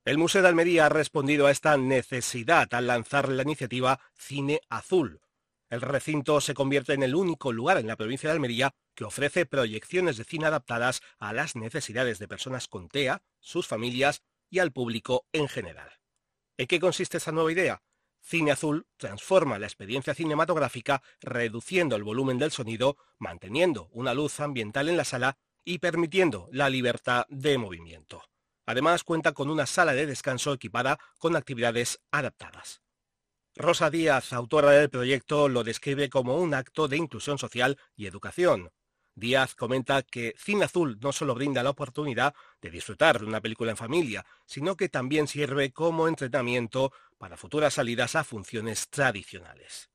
El 0.04 0.18
Museo 0.18 0.42
de 0.42 0.48
Almería 0.48 0.86
ha 0.86 0.90
respondido 0.90 1.46
a 1.46 1.50
esta 1.50 1.76
necesidad 1.76 2.72
al 2.74 2.86
lanzar 2.86 3.28
la 3.30 3.42
iniciativa 3.42 3.98
Cine 4.14 4.60
Azul. 4.68 5.20
El 5.70 5.80
recinto 5.80 6.40
se 6.40 6.52
convierte 6.52 6.92
en 6.92 7.02
el 7.02 7.14
único 7.14 7.52
lugar 7.52 7.78
en 7.78 7.86
la 7.86 7.96
provincia 7.96 8.28
de 8.28 8.34
Almería 8.34 8.74
que 8.94 9.04
ofrece 9.04 9.46
proyecciones 9.46 10.18
de 10.18 10.24
cine 10.24 10.46
adaptadas 10.46 11.00
a 11.18 11.32
las 11.32 11.56
necesidades 11.56 12.18
de 12.18 12.28
personas 12.28 12.68
con 12.68 12.88
TEA, 12.88 13.22
sus 13.40 13.66
familias 13.66 14.22
y 14.50 14.58
al 14.58 14.72
público 14.72 15.26
en 15.32 15.48
general. 15.48 15.90
¿En 16.58 16.66
qué 16.66 16.78
consiste 16.78 17.16
esta 17.16 17.32
nueva 17.32 17.50
idea? 17.50 17.82
Cine 18.26 18.52
Azul 18.52 18.86
transforma 18.96 19.58
la 19.58 19.66
experiencia 19.66 20.14
cinematográfica 20.14 21.02
reduciendo 21.20 21.94
el 21.94 22.04
volumen 22.04 22.38
del 22.38 22.52
sonido, 22.52 22.96
manteniendo 23.18 23.88
una 23.92 24.14
luz 24.14 24.40
ambiental 24.40 24.88
en 24.88 24.96
la 24.96 25.04
sala 25.04 25.36
y 25.62 25.78
permitiendo 25.78 26.48
la 26.50 26.70
libertad 26.70 27.26
de 27.28 27.58
movimiento. 27.58 28.22
Además 28.64 29.04
cuenta 29.04 29.32
con 29.32 29.50
una 29.50 29.66
sala 29.66 29.92
de 29.92 30.06
descanso 30.06 30.54
equipada 30.54 30.98
con 31.18 31.36
actividades 31.36 32.00
adaptadas. 32.10 32.80
Rosa 33.56 33.90
Díaz, 33.90 34.32
autora 34.32 34.70
del 34.70 34.88
proyecto, 34.88 35.50
lo 35.50 35.62
describe 35.62 36.08
como 36.08 36.38
un 36.38 36.54
acto 36.54 36.88
de 36.88 36.96
inclusión 36.96 37.36
social 37.36 37.78
y 37.94 38.06
educación. 38.06 38.70
Díaz 39.16 39.54
comenta 39.54 40.02
que 40.02 40.34
Cine 40.36 40.64
Azul 40.64 40.98
no 41.00 41.12
solo 41.12 41.34
brinda 41.34 41.62
la 41.62 41.70
oportunidad 41.70 42.34
de 42.60 42.70
disfrutar 42.70 43.20
de 43.20 43.26
una 43.26 43.40
película 43.40 43.70
en 43.70 43.76
familia, 43.76 44.26
sino 44.44 44.76
que 44.76 44.88
también 44.88 45.28
sirve 45.28 45.72
como 45.72 46.08
entrenamiento 46.08 46.92
para 47.18 47.36
futuras 47.36 47.74
salidas 47.74 48.16
a 48.16 48.24
funciones 48.24 48.88
tradicionales. 48.88 49.90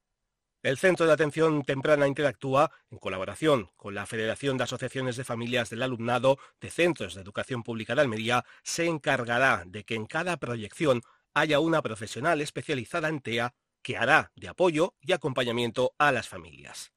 El 0.61 0.77
Centro 0.77 1.05
de 1.05 1.13
Atención 1.13 1.63
Temprana 1.63 2.05
interactúa, 2.05 2.69
en 2.91 2.97
colaboración 2.97 3.71
con 3.77 3.95
la 3.95 4.05
Federación 4.05 4.57
de 4.57 4.65
Asociaciones 4.65 5.15
de 5.15 5.23
Familias 5.23 5.69
del 5.69 5.83
Alumnado 5.83 6.37
de 6.59 6.69
Centros 6.69 7.15
de 7.15 7.21
Educación 7.21 7.63
Pública 7.63 7.95
de 7.95 8.01
Almería, 8.01 8.43
se 8.61 8.85
encargará 8.85 9.63
de 9.65 9.85
que 9.85 9.95
en 9.95 10.05
cada 10.05 10.35
proyección 10.35 11.01
haya 11.33 11.61
una 11.61 11.81
profesional 11.81 12.41
especializada 12.41 13.07
en 13.07 13.21
TEA 13.21 13.53
que 13.81 13.95
hará 13.95 14.33
de 14.35 14.49
apoyo 14.49 14.95
y 14.99 15.13
acompañamiento 15.13 15.93
a 15.97 16.11
las 16.11 16.27
familias. 16.27 16.91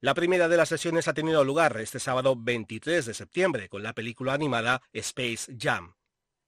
La 0.00 0.14
primera 0.14 0.48
de 0.48 0.56
las 0.56 0.68
sesiones 0.68 1.08
ha 1.08 1.14
tenido 1.14 1.44
lugar 1.44 1.78
este 1.80 2.00
sábado 2.00 2.34
23 2.36 3.06
de 3.06 3.14
septiembre 3.14 3.68
con 3.68 3.82
la 3.82 3.94
película 3.94 4.34
animada 4.34 4.82
Space 4.92 5.56
Jam. 5.58 5.94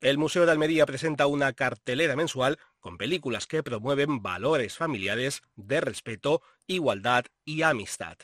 El 0.00 0.18
Museo 0.18 0.44
de 0.44 0.52
Almería 0.52 0.86
presenta 0.86 1.26
una 1.26 1.52
cartelera 1.54 2.14
mensual 2.14 2.58
con 2.80 2.98
películas 2.98 3.46
que 3.46 3.62
promueven 3.62 4.22
valores 4.22 4.76
familiares 4.76 5.42
de 5.56 5.80
respeto, 5.80 6.42
igualdad 6.66 7.24
y 7.44 7.62
amistad. 7.62 8.18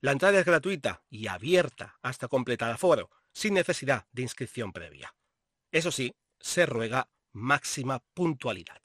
La 0.00 0.12
entrada 0.12 0.38
es 0.38 0.44
gratuita 0.44 1.02
y 1.08 1.28
abierta 1.28 1.98
hasta 2.02 2.28
completar 2.28 2.70
aforo, 2.70 3.10
sin 3.32 3.54
necesidad 3.54 4.06
de 4.12 4.22
inscripción 4.22 4.72
previa. 4.72 5.14
Eso 5.72 5.90
sí, 5.90 6.14
se 6.38 6.66
ruega 6.66 7.08
máxima 7.32 8.02
puntualidad. 8.14 8.80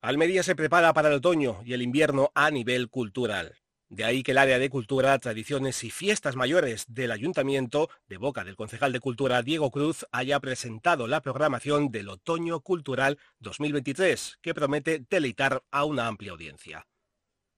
Almería 0.00 0.42
se 0.42 0.54
prepara 0.54 0.92
para 0.92 1.08
el 1.08 1.14
otoño 1.14 1.62
y 1.64 1.72
el 1.72 1.82
invierno 1.82 2.30
a 2.34 2.50
nivel 2.50 2.90
cultural. 2.90 3.56
De 3.96 4.04
ahí 4.04 4.22
que 4.22 4.32
el 4.32 4.38
área 4.38 4.58
de 4.58 4.68
cultura, 4.68 5.18
tradiciones 5.18 5.82
y 5.82 5.88
fiestas 5.88 6.36
mayores 6.36 6.84
del 6.86 7.10
ayuntamiento, 7.12 7.88
de 8.08 8.18
boca 8.18 8.44
del 8.44 8.54
concejal 8.54 8.92
de 8.92 9.00
cultura 9.00 9.40
Diego 9.40 9.70
Cruz, 9.70 10.04
haya 10.12 10.38
presentado 10.38 11.06
la 11.06 11.22
programación 11.22 11.90
del 11.90 12.10
Otoño 12.10 12.60
Cultural 12.60 13.18
2023, 13.38 14.36
que 14.42 14.52
promete 14.52 15.06
deleitar 15.08 15.62
a 15.70 15.86
una 15.86 16.08
amplia 16.08 16.32
audiencia. 16.32 16.86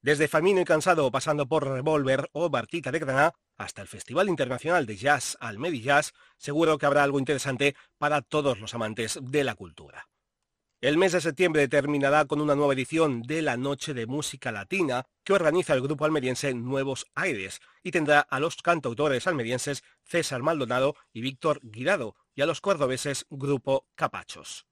Desde 0.00 0.28
Famino 0.28 0.60
y 0.60 0.64
Cansado, 0.64 1.10
pasando 1.10 1.48
por 1.48 1.66
Revolver 1.66 2.28
o 2.30 2.48
Bartita 2.48 2.92
de 2.92 3.00
Granada, 3.00 3.34
hasta 3.56 3.82
el 3.82 3.88
Festival 3.88 4.28
Internacional 4.28 4.86
de 4.86 4.96
Jazz 4.96 5.36
Almedi 5.40 5.82
Jazz, 5.82 6.12
seguro 6.36 6.78
que 6.78 6.86
habrá 6.86 7.02
algo 7.02 7.18
interesante 7.18 7.74
para 7.98 8.22
todos 8.22 8.60
los 8.60 8.74
amantes 8.74 9.18
de 9.20 9.42
la 9.42 9.56
cultura. 9.56 10.06
El 10.80 10.96
mes 10.96 11.10
de 11.10 11.20
septiembre 11.20 11.66
terminará 11.66 12.24
con 12.26 12.40
una 12.40 12.54
nueva 12.54 12.72
edición 12.72 13.22
de 13.22 13.42
la 13.42 13.56
Noche 13.56 13.94
de 13.94 14.06
Música 14.06 14.52
Latina 14.52 15.04
que 15.24 15.32
organiza 15.32 15.74
el 15.74 15.80
grupo 15.80 16.04
almeriense 16.04 16.54
Nuevos 16.54 17.04
Aires 17.16 17.60
y 17.82 17.90
tendrá 17.90 18.20
a 18.20 18.38
los 18.38 18.62
cantautores 18.62 19.26
almerienses 19.26 19.82
César 20.04 20.40
Maldonado 20.40 20.94
y 21.12 21.20
Víctor 21.20 21.58
Guirado 21.64 22.14
y 22.32 22.42
a 22.42 22.46
los 22.46 22.60
cordobeses 22.60 23.26
Grupo 23.28 23.88
Capachos. 23.96 24.66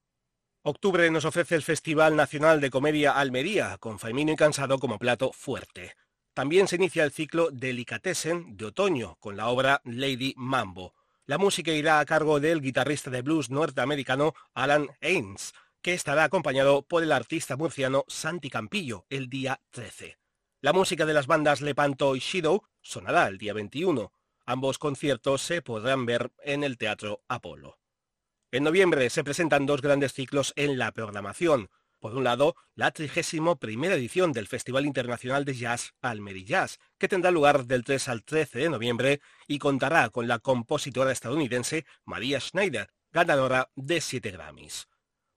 Octubre 0.63 1.11
nos 1.11 1.25
ofrece 1.25 1.57
el 1.57 1.63
Festival 1.63 2.15
Nacional 2.15 2.61
de 2.61 2.71
Comedia 2.71 3.19
Almería, 3.19 3.77
con 3.79 3.99
Faimino 3.99 4.31
y 4.31 4.37
Cansado 4.37 4.79
como 4.79 5.01
plato 5.01 5.33
fuerte. 5.33 5.97
También 6.35 6.69
se 6.69 6.77
inicia 6.77 7.03
el 7.03 7.11
ciclo 7.11 7.51
Delicatessen 7.51 8.57
de 8.57 8.67
otoño 8.67 9.17
con 9.19 9.37
la 9.37 9.49
obra 9.49 9.83
Lady 9.85 10.35
Mambo. 10.37 10.95
La 11.25 11.39
música 11.39 11.73
irá 11.73 11.99
a 11.99 12.05
cargo 12.05 12.39
del 12.39 12.61
guitarrista 12.61 13.11
de 13.11 13.23
blues 13.23 13.51
norteamericano 13.51 14.35
Alan 14.55 14.89
Haynes, 15.01 15.53
que 15.87 15.95
estará 15.95 16.25
acompañado 16.25 16.83
por 16.83 17.05
el 17.05 17.13
artista 17.13 17.57
murciano 17.57 18.05
Santi 18.09 18.51
Campillo 18.51 19.07
el 19.09 19.29
día 19.29 19.61
13. 19.71 20.19
La 20.61 20.73
música 20.73 21.07
de 21.07 21.15
las 21.15 21.29
bandas 21.29 21.61
Lepanto 21.61 22.17
y 22.17 22.19
Shido 22.19 22.65
sonará 22.83 23.29
el 23.29 23.39
día 23.39 23.53
21. 23.53 24.13
Ambos 24.47 24.79
conciertos 24.79 25.43
se 25.43 25.63
podrán 25.63 26.05
ver 26.05 26.33
en 26.43 26.65
el 26.65 26.77
Teatro 26.77 27.23
Apolo. 27.29 27.79
En 28.51 28.65
noviembre 28.65 29.11
se 29.11 29.23
presentan 29.23 29.65
dos 29.65 29.81
grandes 29.81 30.13
ciclos 30.13 30.53
en 30.57 30.77
la 30.77 30.91
programación. 30.91 31.71
Por 32.01 32.17
un 32.17 32.25
lado, 32.25 32.57
la 32.75 32.91
31 32.91 33.55
primera 33.61 33.95
edición 33.95 34.33
del 34.33 34.49
Festival 34.49 34.87
Internacional 34.87 35.45
de 35.45 35.55
Jazz 35.55 35.95
Almeri 36.01 36.45
Jazz, 36.45 36.81
que 36.99 37.07
tendrá 37.07 37.31
lugar 37.31 37.65
del 37.65 37.85
3 37.85 38.09
al 38.09 38.25
13 38.25 38.59
de 38.59 38.71
noviembre 38.71 39.21
y 39.47 39.61
contará 39.61 40.11
con 40.11 40.27
la 40.27 40.41
compositora 40.41 41.13
estadounidense 41.13 41.87
María 42.05 42.41
Schneider, 42.41 42.89
ganadora 43.13 43.71
de 43.77 44.01
7 44.01 44.33
Grammys. 44.33 44.89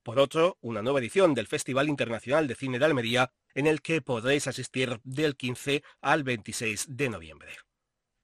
Por 0.10 0.18
otro, 0.18 0.58
una 0.62 0.82
nueva 0.82 0.98
edición 0.98 1.36
del 1.36 1.46
Festival 1.46 1.88
Internacional 1.88 2.48
de 2.48 2.56
Cine 2.56 2.80
de 2.80 2.86
Almería, 2.86 3.32
en 3.54 3.68
el 3.68 3.84
que 3.84 4.02
podréis 4.02 4.48
asistir 4.48 5.00
del 5.04 5.36
15 5.36 5.84
al 6.02 6.24
26 6.24 6.88
de 6.90 7.10
noviembre. 7.10 7.52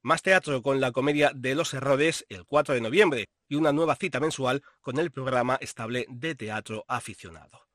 Más 0.02 0.24
teatro 0.24 0.64
con 0.64 0.82
la 0.82 0.92
comedia 0.92 1.32
de 1.36 1.54
los 1.54 1.76
errores 1.76 2.26
el 2.30 2.44
4 2.48 2.74
de 2.74 2.82
noviembre 2.82 3.30
y 3.48 3.54
una 3.54 3.72
nueva 3.72 3.96
cita 3.98 4.20
mensual 4.20 4.64
con 4.82 4.98
el 4.98 5.12
programa 5.12 5.60
estable 5.62 6.08
de 6.10 6.34
teatro 6.34 6.86
aficionado. 6.88 7.68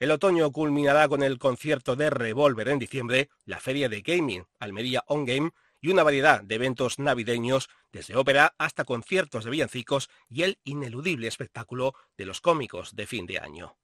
El 0.00 0.12
otoño 0.12 0.50
culminará 0.50 1.06
con 1.06 1.22
el 1.22 1.38
concierto 1.38 1.94
de 1.94 2.08
Revolver 2.08 2.70
en 2.70 2.78
diciembre, 2.78 3.28
la 3.44 3.60
feria 3.60 3.90
de 3.90 4.00
gaming 4.00 4.46
Almería 4.60 5.04
On 5.08 5.26
Game 5.26 5.50
y 5.82 5.90
una 5.90 6.04
variedad 6.04 6.42
de 6.42 6.54
eventos 6.54 6.98
navideños, 6.98 7.68
desde 7.92 8.16
ópera 8.16 8.54
hasta 8.56 8.84
conciertos 8.84 9.44
de 9.44 9.50
villancicos 9.50 10.08
y 10.30 10.44
el 10.44 10.58
ineludible 10.64 11.26
espectáculo 11.26 11.94
de 12.16 12.24
los 12.24 12.40
cómicos 12.40 12.94
de 12.94 13.06
fin 13.06 13.26
de 13.26 13.40
año. 13.40 13.76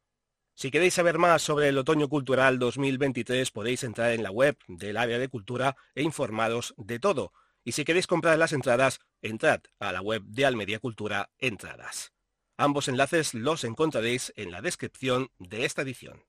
Si 0.54 0.70
queréis 0.70 0.94
saber 0.94 1.18
más 1.18 1.42
sobre 1.42 1.68
el 1.68 1.78
Otoño 1.78 2.08
Cultural 2.08 2.58
2023 2.58 3.50
podéis 3.50 3.82
entrar 3.82 4.12
en 4.12 4.22
la 4.22 4.30
web 4.30 4.56
del 4.68 4.96
área 4.96 5.18
de 5.18 5.28
cultura 5.28 5.76
e 5.94 6.02
informaros 6.02 6.74
de 6.76 6.98
todo. 6.98 7.32
Y 7.64 7.72
si 7.72 7.84
queréis 7.84 8.06
comprar 8.06 8.38
las 8.38 8.52
entradas, 8.52 9.00
entrad 9.20 9.60
a 9.78 9.92
la 9.92 10.00
web 10.00 10.22
de 10.24 10.46
Almería 10.46 10.78
Cultura 10.78 11.30
Entradas. 11.38 12.12
Ambos 12.56 12.88
enlaces 12.88 13.34
los 13.34 13.62
encontraréis 13.64 14.32
en 14.36 14.50
la 14.50 14.62
descripción 14.62 15.30
de 15.38 15.64
esta 15.64 15.82
edición. 15.82 16.24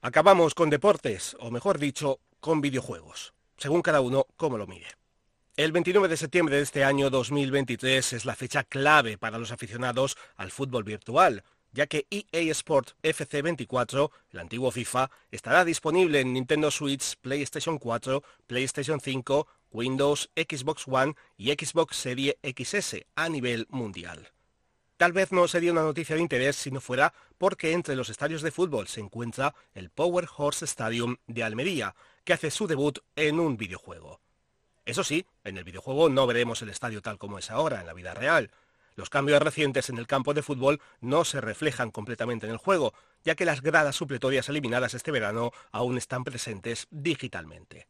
Acabamos 0.00 0.54
con 0.54 0.70
deportes, 0.70 1.36
o 1.38 1.50
mejor 1.50 1.78
dicho, 1.78 2.20
con 2.40 2.60
videojuegos 2.60 3.35
según 3.56 3.82
cada 3.82 4.00
uno 4.00 4.26
como 4.36 4.58
lo 4.58 4.66
mire. 4.66 4.86
El 5.56 5.72
29 5.72 6.08
de 6.08 6.16
septiembre 6.18 6.56
de 6.56 6.62
este 6.62 6.84
año 6.84 7.08
2023 7.08 8.12
es 8.12 8.24
la 8.26 8.36
fecha 8.36 8.62
clave 8.64 9.16
para 9.16 9.38
los 9.38 9.52
aficionados 9.52 10.18
al 10.36 10.50
fútbol 10.50 10.84
virtual, 10.84 11.44
ya 11.72 11.86
que 11.86 12.06
EA 12.10 12.50
Sport 12.52 12.90
FC24, 13.02 14.10
el 14.32 14.38
antiguo 14.38 14.70
FIFA, 14.70 15.10
estará 15.30 15.64
disponible 15.64 16.20
en 16.20 16.34
Nintendo 16.34 16.70
Switch, 16.70 17.16
PlayStation 17.16 17.78
4, 17.78 18.22
PlayStation 18.46 19.00
5, 19.00 19.46
Windows, 19.70 20.30
Xbox 20.36 20.86
One 20.86 21.14
y 21.36 21.52
Xbox 21.52 21.96
Serie 21.96 22.38
XS 22.42 23.06
a 23.14 23.28
nivel 23.28 23.66
mundial. 23.70 24.35
Tal 24.96 25.12
vez 25.12 25.30
no 25.30 25.46
sería 25.46 25.72
una 25.72 25.82
noticia 25.82 26.16
de 26.16 26.22
interés 26.22 26.56
si 26.56 26.70
no 26.70 26.80
fuera 26.80 27.12
porque 27.36 27.72
entre 27.72 27.96
los 27.96 28.08
estadios 28.08 28.40
de 28.40 28.50
fútbol 28.50 28.88
se 28.88 29.00
encuentra 29.00 29.54
el 29.74 29.90
Power 29.90 30.26
Horse 30.34 30.64
Stadium 30.64 31.16
de 31.26 31.44
Almería, 31.44 31.94
que 32.24 32.32
hace 32.32 32.50
su 32.50 32.66
debut 32.66 33.00
en 33.14 33.38
un 33.38 33.58
videojuego. 33.58 34.20
Eso 34.86 35.04
sí, 35.04 35.26
en 35.44 35.58
el 35.58 35.64
videojuego 35.64 36.08
no 36.08 36.26
veremos 36.26 36.62
el 36.62 36.70
estadio 36.70 37.02
tal 37.02 37.18
como 37.18 37.38
es 37.38 37.50
ahora, 37.50 37.80
en 37.80 37.86
la 37.86 37.92
vida 37.92 38.14
real. 38.14 38.50
Los 38.94 39.10
cambios 39.10 39.42
recientes 39.42 39.90
en 39.90 39.98
el 39.98 40.06
campo 40.06 40.32
de 40.32 40.42
fútbol 40.42 40.80
no 41.00 41.26
se 41.26 41.42
reflejan 41.42 41.90
completamente 41.90 42.46
en 42.46 42.52
el 42.52 42.58
juego, 42.58 42.94
ya 43.22 43.34
que 43.34 43.44
las 43.44 43.60
gradas 43.60 43.96
supletorias 43.96 44.48
eliminadas 44.48 44.94
este 44.94 45.10
verano 45.10 45.52
aún 45.72 45.98
están 45.98 46.24
presentes 46.24 46.86
digitalmente. 46.90 47.86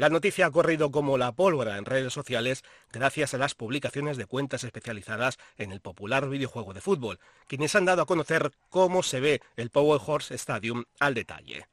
La 0.00 0.08
noticia 0.08 0.46
ha 0.46 0.50
corrido 0.50 0.90
como 0.90 1.18
la 1.18 1.32
pólvora 1.32 1.76
en 1.76 1.84
redes 1.84 2.14
sociales 2.14 2.64
gracias 2.90 3.34
a 3.34 3.36
las 3.36 3.54
publicaciones 3.54 4.16
de 4.16 4.24
cuentas 4.24 4.64
especializadas 4.64 5.36
en 5.58 5.72
el 5.72 5.82
popular 5.82 6.26
videojuego 6.30 6.72
de 6.72 6.80
fútbol, 6.80 7.20
quienes 7.46 7.74
han 7.74 7.84
dado 7.84 8.00
a 8.00 8.06
conocer 8.06 8.50
cómo 8.70 9.02
se 9.02 9.20
ve 9.20 9.42
el 9.56 9.68
Power 9.68 10.00
Horse 10.02 10.34
Stadium 10.36 10.84
al 11.00 11.12
detalle. 11.12 11.68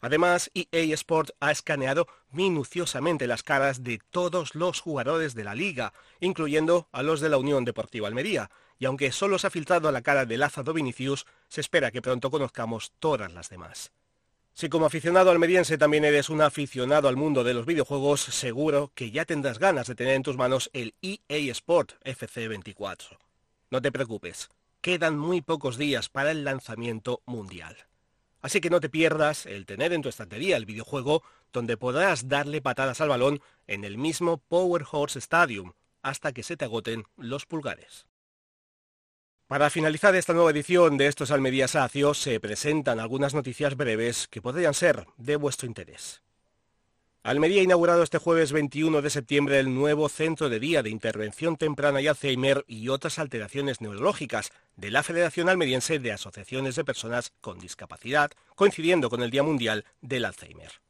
Además, 0.00 0.50
EA 0.54 0.92
Sport 0.94 1.36
ha 1.38 1.52
escaneado 1.52 2.08
minuciosamente 2.32 3.28
las 3.28 3.44
caras 3.44 3.84
de 3.84 4.00
todos 4.10 4.56
los 4.56 4.80
jugadores 4.80 5.36
de 5.36 5.44
la 5.44 5.54
liga, 5.54 5.92
incluyendo 6.18 6.88
a 6.90 7.04
los 7.04 7.20
de 7.20 7.28
la 7.28 7.38
Unión 7.38 7.64
Deportiva 7.64 8.08
Almería, 8.08 8.50
y 8.76 8.86
aunque 8.86 9.12
solo 9.12 9.38
se 9.38 9.46
ha 9.46 9.50
filtrado 9.50 9.92
la 9.92 10.02
cara 10.02 10.26
de 10.26 10.36
Lázaro 10.36 10.72
Vinicius, 10.72 11.26
se 11.46 11.60
espera 11.60 11.92
que 11.92 12.02
pronto 12.02 12.28
conozcamos 12.28 12.92
todas 12.98 13.32
las 13.32 13.50
demás. 13.50 13.92
Si 14.54 14.68
como 14.68 14.84
aficionado 14.84 15.30
almeriense 15.30 15.78
también 15.78 16.04
eres 16.04 16.28
un 16.28 16.42
aficionado 16.42 17.08
al 17.08 17.16
mundo 17.16 17.42
de 17.42 17.54
los 17.54 17.64
videojuegos, 17.64 18.20
seguro 18.20 18.92
que 18.94 19.10
ya 19.10 19.24
tendrás 19.24 19.58
ganas 19.58 19.86
de 19.86 19.94
tener 19.94 20.14
en 20.14 20.22
tus 20.22 20.36
manos 20.36 20.68
el 20.74 20.94
EA 21.00 21.50
Sport 21.52 21.92
FC24. 22.04 23.18
No 23.70 23.80
te 23.80 23.90
preocupes, 23.90 24.50
quedan 24.82 25.18
muy 25.18 25.40
pocos 25.40 25.78
días 25.78 26.10
para 26.10 26.30
el 26.32 26.44
lanzamiento 26.44 27.22
mundial. 27.24 27.76
Así 28.42 28.60
que 28.60 28.68
no 28.68 28.80
te 28.80 28.90
pierdas 28.90 29.46
el 29.46 29.64
tener 29.64 29.94
en 29.94 30.02
tu 30.02 30.10
estantería 30.10 30.58
el 30.58 30.66
videojuego 30.66 31.22
donde 31.52 31.78
podrás 31.78 32.28
darle 32.28 32.60
patadas 32.60 33.00
al 33.00 33.08
balón 33.08 33.40
en 33.66 33.84
el 33.84 33.96
mismo 33.96 34.36
Power 34.36 34.84
Horse 34.90 35.18
Stadium 35.18 35.72
hasta 36.02 36.32
que 36.32 36.42
se 36.42 36.58
te 36.58 36.66
agoten 36.66 37.04
los 37.16 37.46
pulgares. 37.46 38.06
Para 39.52 39.68
finalizar 39.68 40.16
esta 40.16 40.32
nueva 40.32 40.50
edición 40.50 40.96
de 40.96 41.08
estos 41.08 41.30
Almería 41.30 41.68
Sacios 41.68 42.16
se 42.16 42.40
presentan 42.40 42.98
algunas 42.98 43.34
noticias 43.34 43.76
breves 43.76 44.26
que 44.26 44.40
podrían 44.40 44.72
ser 44.72 45.06
de 45.18 45.36
vuestro 45.36 45.68
interés. 45.68 46.22
Almería 47.22 47.60
ha 47.60 47.64
inaugurado 47.64 48.02
este 48.02 48.16
jueves 48.16 48.50
21 48.52 49.02
de 49.02 49.10
septiembre 49.10 49.60
el 49.60 49.74
nuevo 49.74 50.08
Centro 50.08 50.48
de 50.48 50.58
Día 50.58 50.82
de 50.82 50.88
Intervención 50.88 51.58
Temprana 51.58 52.00
y 52.00 52.06
Alzheimer 52.06 52.64
y 52.66 52.88
otras 52.88 53.18
alteraciones 53.18 53.82
neurológicas 53.82 54.52
de 54.76 54.90
la 54.90 55.02
Federación 55.02 55.50
Almeriense 55.50 55.98
de 55.98 56.12
Asociaciones 56.12 56.74
de 56.74 56.86
Personas 56.86 57.34
con 57.42 57.58
Discapacidad, 57.58 58.30
coincidiendo 58.54 59.10
con 59.10 59.22
el 59.22 59.30
Día 59.30 59.42
Mundial 59.42 59.84
del 60.00 60.24
Alzheimer. 60.24 60.80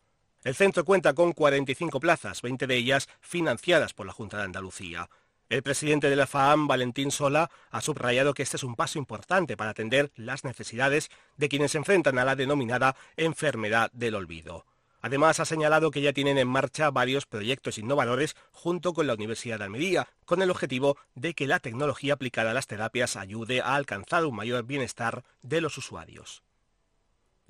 El 0.45 0.54
centro 0.54 0.85
cuenta 0.85 1.14
con 1.14 1.33
45 1.33 1.99
plazas, 1.99 2.42
20 2.42 2.69
de 2.69 2.76
ellas 2.76 3.09
financiadas 3.21 3.92
por 3.92 4.07
la 4.07 4.12
Junta 4.12 4.37
de 4.37 4.45
Andalucía. 4.45 5.11
El 5.52 5.62
presidente 5.62 6.09
de 6.09 6.16
la 6.16 6.26
FAAM, 6.26 6.66
Valentín 6.66 7.11
Sola, 7.11 7.50
ha 7.71 7.82
subrayado 7.82 8.32
que 8.32 8.42
este 8.42 8.56
es 8.56 8.64
un 8.64 8.75
paso 8.75 8.99
importante 8.99 9.54
para 9.54 9.73
atender 9.73 10.11
las 10.16 10.44
necesidades 10.44 11.11
de 11.37 11.50
quienes 11.50 11.73
se 11.73 11.76
enfrentan 11.76 12.18
a 12.18 12.25
la 12.25 12.37
denominada 12.37 12.97
enfermedad 13.18 13.90
del 13.92 14.14
olvido. 14.14 14.64
Además, 15.02 15.40
ha 15.40 15.44
señalado 15.44 15.90
que 15.90 16.00
ya 16.00 16.14
tienen 16.14 16.38
en 16.38 16.49
marcha 16.49 16.90
varios 16.90 17.26
proyectos 17.26 17.76
innovadores 17.76 18.35
junto 18.50 18.94
con 18.94 19.06
la 19.06 19.12
Universidad 19.12 19.59
de 19.59 19.64
Almería, 19.64 20.09
con 20.25 20.40
el 20.40 20.50
objetivo 20.50 20.97
de 21.14 21.35
que 21.35 21.47
la 21.47 21.61
tecnología 21.61 22.14
aplicada 22.14 22.52
a 22.52 22.54
las 22.54 22.66
terapias 22.66 23.16
ayude 23.16 23.61
a 23.61 23.75
alcanzar 23.75 24.24
un 24.24 24.37
mayor 24.37 24.64
bienestar 24.64 25.22
de 25.42 25.61
los 25.61 25.76
usuarios. 25.76 26.42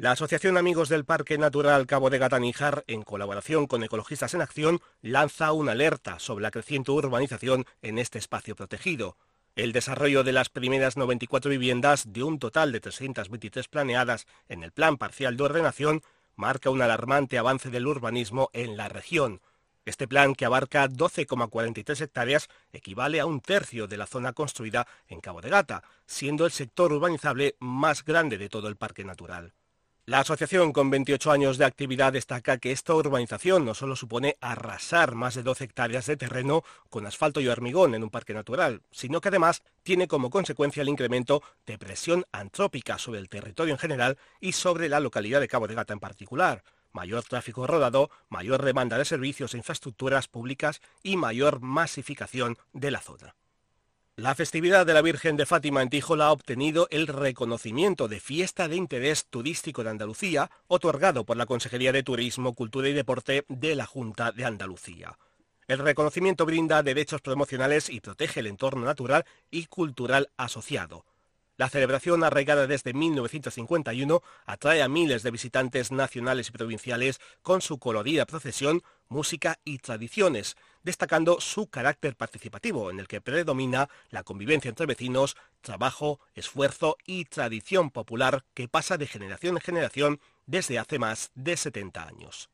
La 0.03 0.11
Asociación 0.11 0.57
Amigos 0.57 0.89
del 0.89 1.05
Parque 1.05 1.39
Natural 1.39 1.87
Cabo 1.87 2.11
de 2.11 2.19
Gata-Níjar, 2.19 2.83
en 2.89 3.03
colaboración 3.03 3.69
con 3.69 3.85
Ecologistas 3.85 4.35
en 4.35 4.43
Acción, 4.43 4.81
lanza 5.01 5.53
una 5.53 5.71
alerta 5.71 6.19
sobre 6.19 6.43
la 6.43 6.51
creciente 6.51 6.91
urbanización 6.91 7.67
en 7.83 7.99
este 7.99 8.19
espacio 8.19 8.57
protegido. 8.57 9.17
El 9.55 9.71
desarrollo 9.71 10.25
de 10.25 10.33
las 10.33 10.49
primeras 10.49 10.97
94 10.97 11.53
viviendas 11.53 12.13
de 12.13 12.25
un 12.25 12.41
total 12.41 12.73
de 12.73 12.81
323 12.81 13.69
planeadas 13.69 14.27
en 14.49 14.65
el 14.65 14.73
Plan 14.73 14.97
Parcial 14.97 15.37
de 15.37 15.45
Ordenación 15.45 16.03
marca 16.35 16.71
un 16.71 16.83
alarmante 16.83 17.39
avance 17.39 17.71
del 17.71 17.87
urbanismo 17.87 18.51
en 18.55 18.77
la 18.77 18.89
región. 18.89 19.41
Este 19.85 20.09
plan, 20.09 20.35
que 20.35 20.47
abarca 20.47 20.89
12,43 20.89 22.01
hectáreas, 22.01 22.49
equivale 22.73 23.21
a 23.21 23.27
un 23.27 23.41
tercio 23.41 23.87
de 23.87 23.99
la 23.99 24.09
zona 24.09 24.33
construida 24.33 24.89
en 25.07 25.21
Cabo 25.21 25.41
de 25.41 25.51
Gata, 25.51 25.85
siendo 26.07 26.45
el 26.45 26.51
sector 26.51 26.93
urbanizable 26.93 27.55
más 27.61 28.05
grande 28.05 28.37
de 28.37 28.49
todo 28.49 28.67
el 28.67 28.75
parque 28.75 29.05
natural. 29.05 29.53
La 30.05 30.19
asociación 30.19 30.73
con 30.73 30.91
28 30.91 31.31
años 31.31 31.59
de 31.59 31.65
actividad 31.65 32.13
destaca 32.13 32.59
que 32.59 32.73
esta 32.73 32.93
urbanización 32.93 33.65
no 33.65 33.73
solo 33.73 33.95
supone 33.95 34.37
arrasar 34.41 35.15
más 35.15 35.37
de 35.37 35.45
12 35.45 35.63
hectáreas 35.63 36.07
de 36.07 36.17
terreno 36.17 36.65
con 36.91 37.07
asfalto 37.07 37.41
y 37.41 37.47
hormigón 37.47 37.95
en 37.95 38.03
un 38.03 38.11
parque 38.11 38.35
natural, 38.35 38.83
sino 38.91 39.21
que 39.21 39.29
además 39.29 39.63
tiene 39.85 40.09
como 40.09 40.29
consecuencia 40.29 40.83
el 40.83 40.89
incremento 40.89 41.41
de 41.67 41.79
presión 41.79 42.25
antrópica 42.33 42.99
sobre 42.99 43.21
el 43.21 43.29
territorio 43.29 43.75
en 43.75 43.79
general 43.79 44.19
y 44.41 44.55
sobre 44.55 44.89
la 44.89 44.99
localidad 44.99 45.39
de 45.39 45.47
Cabo 45.47 45.69
de 45.69 45.77
Gata 45.77 45.93
en 45.93 46.01
particular. 46.01 46.65
Mayor 46.91 47.23
tráfico 47.23 47.69
rodado, 47.69 48.11
mayor 48.29 48.65
demanda 48.65 48.99
de 48.99 49.05
servicios 49.05 49.55
e 49.55 49.59
infraestructuras 49.59 50.27
públicas 50.27 50.81
y 51.05 51.17
mayor 51.17 51.61
masificación 51.61 52.59
de 52.73 52.91
la 52.91 53.01
zona. 53.01 53.37
La 54.17 54.35
festividad 54.35 54.85
de 54.85 54.93
la 54.93 55.01
Virgen 55.01 55.39
de 55.39 55.47
Fátima 55.47 55.81
en 55.81 55.89
Tijola 55.89 56.27
ha 56.27 56.33
obtenido 56.33 56.87
el 56.91 57.07
reconocimiento 57.07 58.09
de 58.09 58.21
Fiesta 58.21 58.69
de 58.69 58.77
Interés 58.77 59.25
Turístico 59.25 59.83
de 59.83 59.89
Andalucía, 59.89 60.51
otorgado 60.69 61.25
por 61.25 61.39
la 61.39 61.47
Consejería 61.47 61.93
de 61.93 62.03
Turismo, 62.03 62.53
Cultura 62.53 62.91
y 62.91 62.93
Deporte 62.93 63.47
de 63.49 63.75
la 63.75 63.87
Junta 63.87 64.31
de 64.31 64.45
Andalucía. 64.45 65.17
El 65.67 65.79
reconocimiento 65.79 66.45
brinda 66.45 66.83
derechos 66.83 67.23
promocionales 67.23 67.89
y 67.89 68.01
protege 68.01 68.41
el 68.41 68.49
entorno 68.49 68.85
natural 68.85 69.25
y 69.51 69.65
cultural 69.65 70.29
asociado. 70.37 71.07
La 71.57 71.71
celebración, 71.71 72.23
arraigada 72.23 72.67
desde 72.67 72.93
1951, 72.93 74.23
atrae 74.45 74.83
a 74.83 74.89
miles 74.89 75.23
de 75.23 75.31
visitantes 75.31 75.91
nacionales 75.91 76.51
y 76.51 76.53
provinciales 76.53 77.19
con 77.41 77.63
su 77.63 77.79
colorida 77.79 78.27
procesión, 78.27 78.83
música 79.09 79.59
y 79.65 79.79
tradiciones, 79.79 80.57
destacando 80.83 81.41
su 81.41 81.69
carácter 81.69 82.17
participativo, 82.17 82.91
en 82.91 83.01
el 83.01 83.09
que 83.09 83.21
predomina 83.21 83.89
la 84.11 84.23
convivencia 84.23 84.69
entre 84.69 84.87
vecinos, 84.87 85.37
trabajo, 85.61 86.21
esfuerzo 86.35 86.97
y 87.07 87.25
tradición 87.25 87.91
popular 87.91 88.45
que 88.55 88.69
pasa 88.69 88.97
de 88.97 89.07
generación 89.07 89.57
en 89.57 89.63
generación 89.63 90.21
desde 90.47 90.79
hace 90.79 90.99
más 90.99 91.31
de 91.35 91.57
70 91.57 92.07
años. 92.07 92.51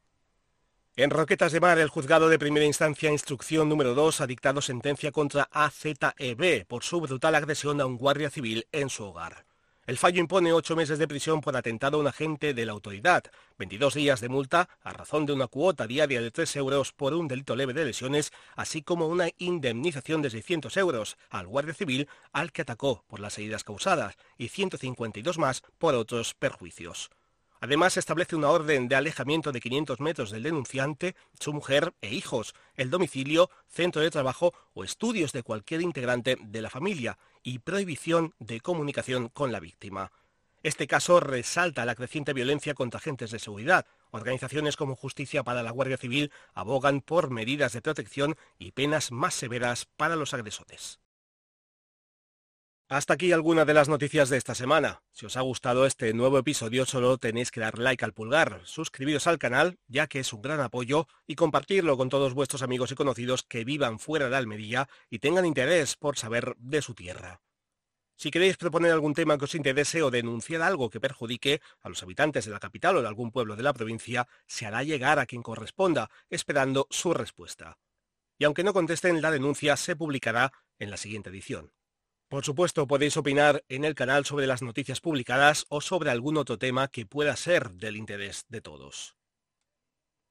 En 0.97 1.11
Roquetas 1.11 1.53
de 1.53 1.61
Mar, 1.61 1.79
el 1.79 1.89
juzgado 1.89 2.29
de 2.29 2.41
primera 2.41 2.67
instancia, 2.67 3.13
instrucción 3.13 3.69
número 3.69 3.95
2, 3.95 4.21
ha 4.21 4.27
dictado 4.27 4.61
sentencia 4.61 5.13
contra 5.13 5.49
AZEB 5.53 6.67
por 6.67 6.83
su 6.83 7.01
brutal 7.01 7.37
agresión 7.37 7.81
a 7.81 7.87
un 7.87 7.97
guardia 7.97 8.31
civil 8.31 8.67
en 8.73 8.91
su 8.91 9.05
hogar. 9.05 9.48
El 9.89 9.97
fallo 9.97 10.21
impone 10.21 10.53
ocho 10.53 10.77
meses 10.77 10.99
de 10.99 11.09
prisión 11.09 11.41
por 11.41 11.57
atentado 11.57 11.97
a 11.97 12.01
un 12.01 12.07
agente 12.07 12.53
de 12.53 12.67
la 12.67 12.73
autoridad, 12.73 13.25
22 13.59 13.95
días 13.95 14.21
de 14.21 14.29
multa 14.29 14.69
a 14.83 14.93
razón 14.93 15.25
de 15.25 15.33
una 15.33 15.47
cuota 15.47 15.87
diaria 15.87 16.21
de 16.21 16.31
3 16.31 16.57
euros 16.57 16.93
por 16.93 17.15
un 17.15 17.27
delito 17.27 17.57
leve 17.57 17.73
de 17.73 17.87
lesiones, 17.87 18.31
así 18.55 18.83
como 18.83 19.07
una 19.07 19.31
indemnización 19.39 20.21
de 20.21 20.29
600 20.29 20.77
euros 20.77 21.17
al 21.31 21.47
guardia 21.47 21.73
civil 21.73 22.07
al 22.35 22.53
que 22.53 22.61
atacó 22.61 23.03
por 23.07 23.21
las 23.21 23.39
heridas 23.39 23.65
causadas 23.65 24.19
y 24.37 24.49
152 24.49 25.39
más 25.39 25.63
por 25.79 25.95
otros 25.95 26.35
perjuicios. 26.35 27.09
Además, 27.61 27.97
establece 27.97 28.37
una 28.37 28.51
orden 28.51 28.89
de 28.89 28.97
alejamiento 28.97 29.53
de 29.53 29.61
500 29.61 30.01
metros 30.01 30.31
del 30.31 30.45
denunciante, 30.45 31.17
su 31.39 31.53
mujer 31.53 31.95
e 32.01 32.15
hijos, 32.15 32.55
el 32.77 32.91
domicilio, 32.91 33.51
centro 33.69 34.01
de 34.03 34.11
trabajo 34.11 34.55
o 34.75 34.85
estudios 34.85 35.33
de 35.33 35.43
cualquier 35.43 35.83
integrante 35.83 36.37
de 36.41 36.63
la 36.63 36.71
familia 36.71 37.19
y 37.43 37.59
prohibición 37.59 38.35
de 38.39 38.61
comunicación 38.61 39.29
con 39.29 39.53
la 39.53 39.61
víctima. 39.61 40.13
Este 40.63 40.87
caso 40.87 41.21
resalta 41.21 41.85
la 41.85 41.95
creciente 41.95 42.33
violencia 42.33 42.75
contra 42.75 42.99
agentes 42.99 43.31
de 43.31 43.39
seguridad. 43.39 43.87
Organizaciones 44.11 44.77
como 44.77 44.97
Justicia 44.97 45.45
para 45.45 45.63
la 45.63 45.71
Guardia 45.71 45.97
Civil 45.97 46.33
abogan 46.53 47.01
por 47.01 47.31
medidas 47.31 47.73
de 47.73 47.83
protección 47.83 48.37
y 48.59 48.73
penas 48.73 49.13
más 49.13 49.35
severas 49.35 49.87
para 49.97 50.17
los 50.17 50.35
agresores. 50.35 50.99
Hasta 52.91 53.13
aquí 53.13 53.33
algunas 53.33 53.67
de 53.67 53.75
las 53.75 53.91
noticias 53.91 54.31
de 54.31 54.39
esta 54.39 54.55
semana. 54.55 55.03
Si 55.13 55.27
os 55.27 55.37
ha 55.37 55.43
gustado 55.43 55.85
este 55.85 56.15
nuevo 56.15 56.39
episodio 56.39 56.87
solo 56.87 57.19
tenéis 57.19 57.51
que 57.51 57.61
dar 57.61 57.79
like 57.79 58.03
al 58.03 58.15
pulgar, 58.15 58.63
suscribiros 58.65 59.27
al 59.27 59.39
canal 59.39 59.79
ya 59.89 60.07
que 60.07 60.21
es 60.21 60.33
un 60.33 60.41
gran 60.41 60.61
apoyo 60.61 61.07
y 61.27 61.35
compartirlo 61.35 61.99
con 61.99 62.09
todos 62.09 62.33
vuestros 62.33 62.63
amigos 62.63 62.91
y 62.91 62.95
conocidos 62.95 63.43
que 63.43 63.67
vivan 63.67 63.99
fuera 63.99 64.31
de 64.31 64.37
Almería 64.37 64.89
y 65.11 65.19
tengan 65.19 65.45
interés 65.45 65.97
por 65.97 66.17
saber 66.17 66.55
de 66.57 66.81
su 66.81 66.95
tierra. 66.95 67.43
Si 68.17 68.31
queréis 68.31 68.57
proponer 68.57 68.93
algún 68.93 69.13
tema 69.13 69.37
que 69.37 69.45
os 69.45 69.55
interese 69.55 70.03
o 70.03 70.11
denunciar 70.11 70.63
algo 70.63 70.89
que 70.89 70.99
perjudique 70.99 71.61
a 71.83 71.91
los 71.91 72.03
habitantes 72.03 72.47
de 72.47 72.53
la 72.53 72.59
capital 72.59 72.97
o 72.97 73.03
de 73.03 73.09
algún 73.09 73.33
pueblo 73.33 73.55
de 73.55 73.65
la 73.65 73.75
provincia, 73.75 74.27
se 74.47 74.65
hará 74.65 74.83
llegar 74.83 75.19
a 75.19 75.27
quien 75.27 75.43
corresponda, 75.43 76.11
esperando 76.31 76.87
su 76.89 77.13
respuesta. 77.13 77.77
Y 78.39 78.45
aunque 78.45 78.65
no 78.65 78.73
contesten, 78.73 79.21
la 79.21 79.31
denuncia 79.31 79.77
se 79.77 79.95
publicará 79.95 80.53
en 80.79 80.91
la 80.91 80.97
siguiente 80.97 81.29
edición. 81.29 81.71
Por 82.29 82.45
supuesto, 82.45 82.87
podéis 82.87 83.17
opinar 83.17 83.65
en 83.71 83.87
el 83.87 83.95
canal 83.95 84.27
sobre 84.27 84.47
las 84.47 84.61
noticias 84.61 85.01
publicadas 85.01 85.65
o 85.71 85.81
sobre 85.81 86.11
algún 86.11 86.37
otro 86.37 86.59
tema 86.59 86.89
que 86.89 87.07
pueda 87.07 87.35
ser 87.37 87.71
del 87.71 87.97
interés 87.97 88.45
de 88.49 88.61
todos. 88.61 89.17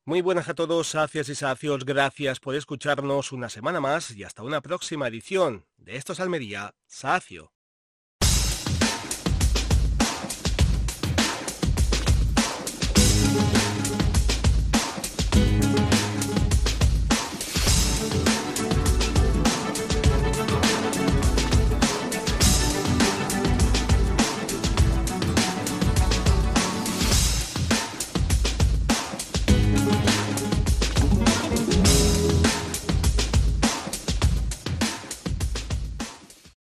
Muy 0.05 0.21
buenas 0.21 0.47
a 0.47 0.53
todos, 0.53 0.87
sacias 0.87 1.27
y 1.27 1.35
sacios, 1.35 1.85
gracias 1.85 2.39
por 2.39 2.55
escucharnos 2.55 3.31
una 3.31 3.49
semana 3.49 3.81
más 3.81 4.11
y 4.11 4.23
hasta 4.23 4.43
una 4.43 4.61
próxima 4.61 5.07
edición 5.07 5.65
de 5.75 5.97
Estos 5.97 6.19
Almería, 6.19 6.75
Sacio. 6.85 7.56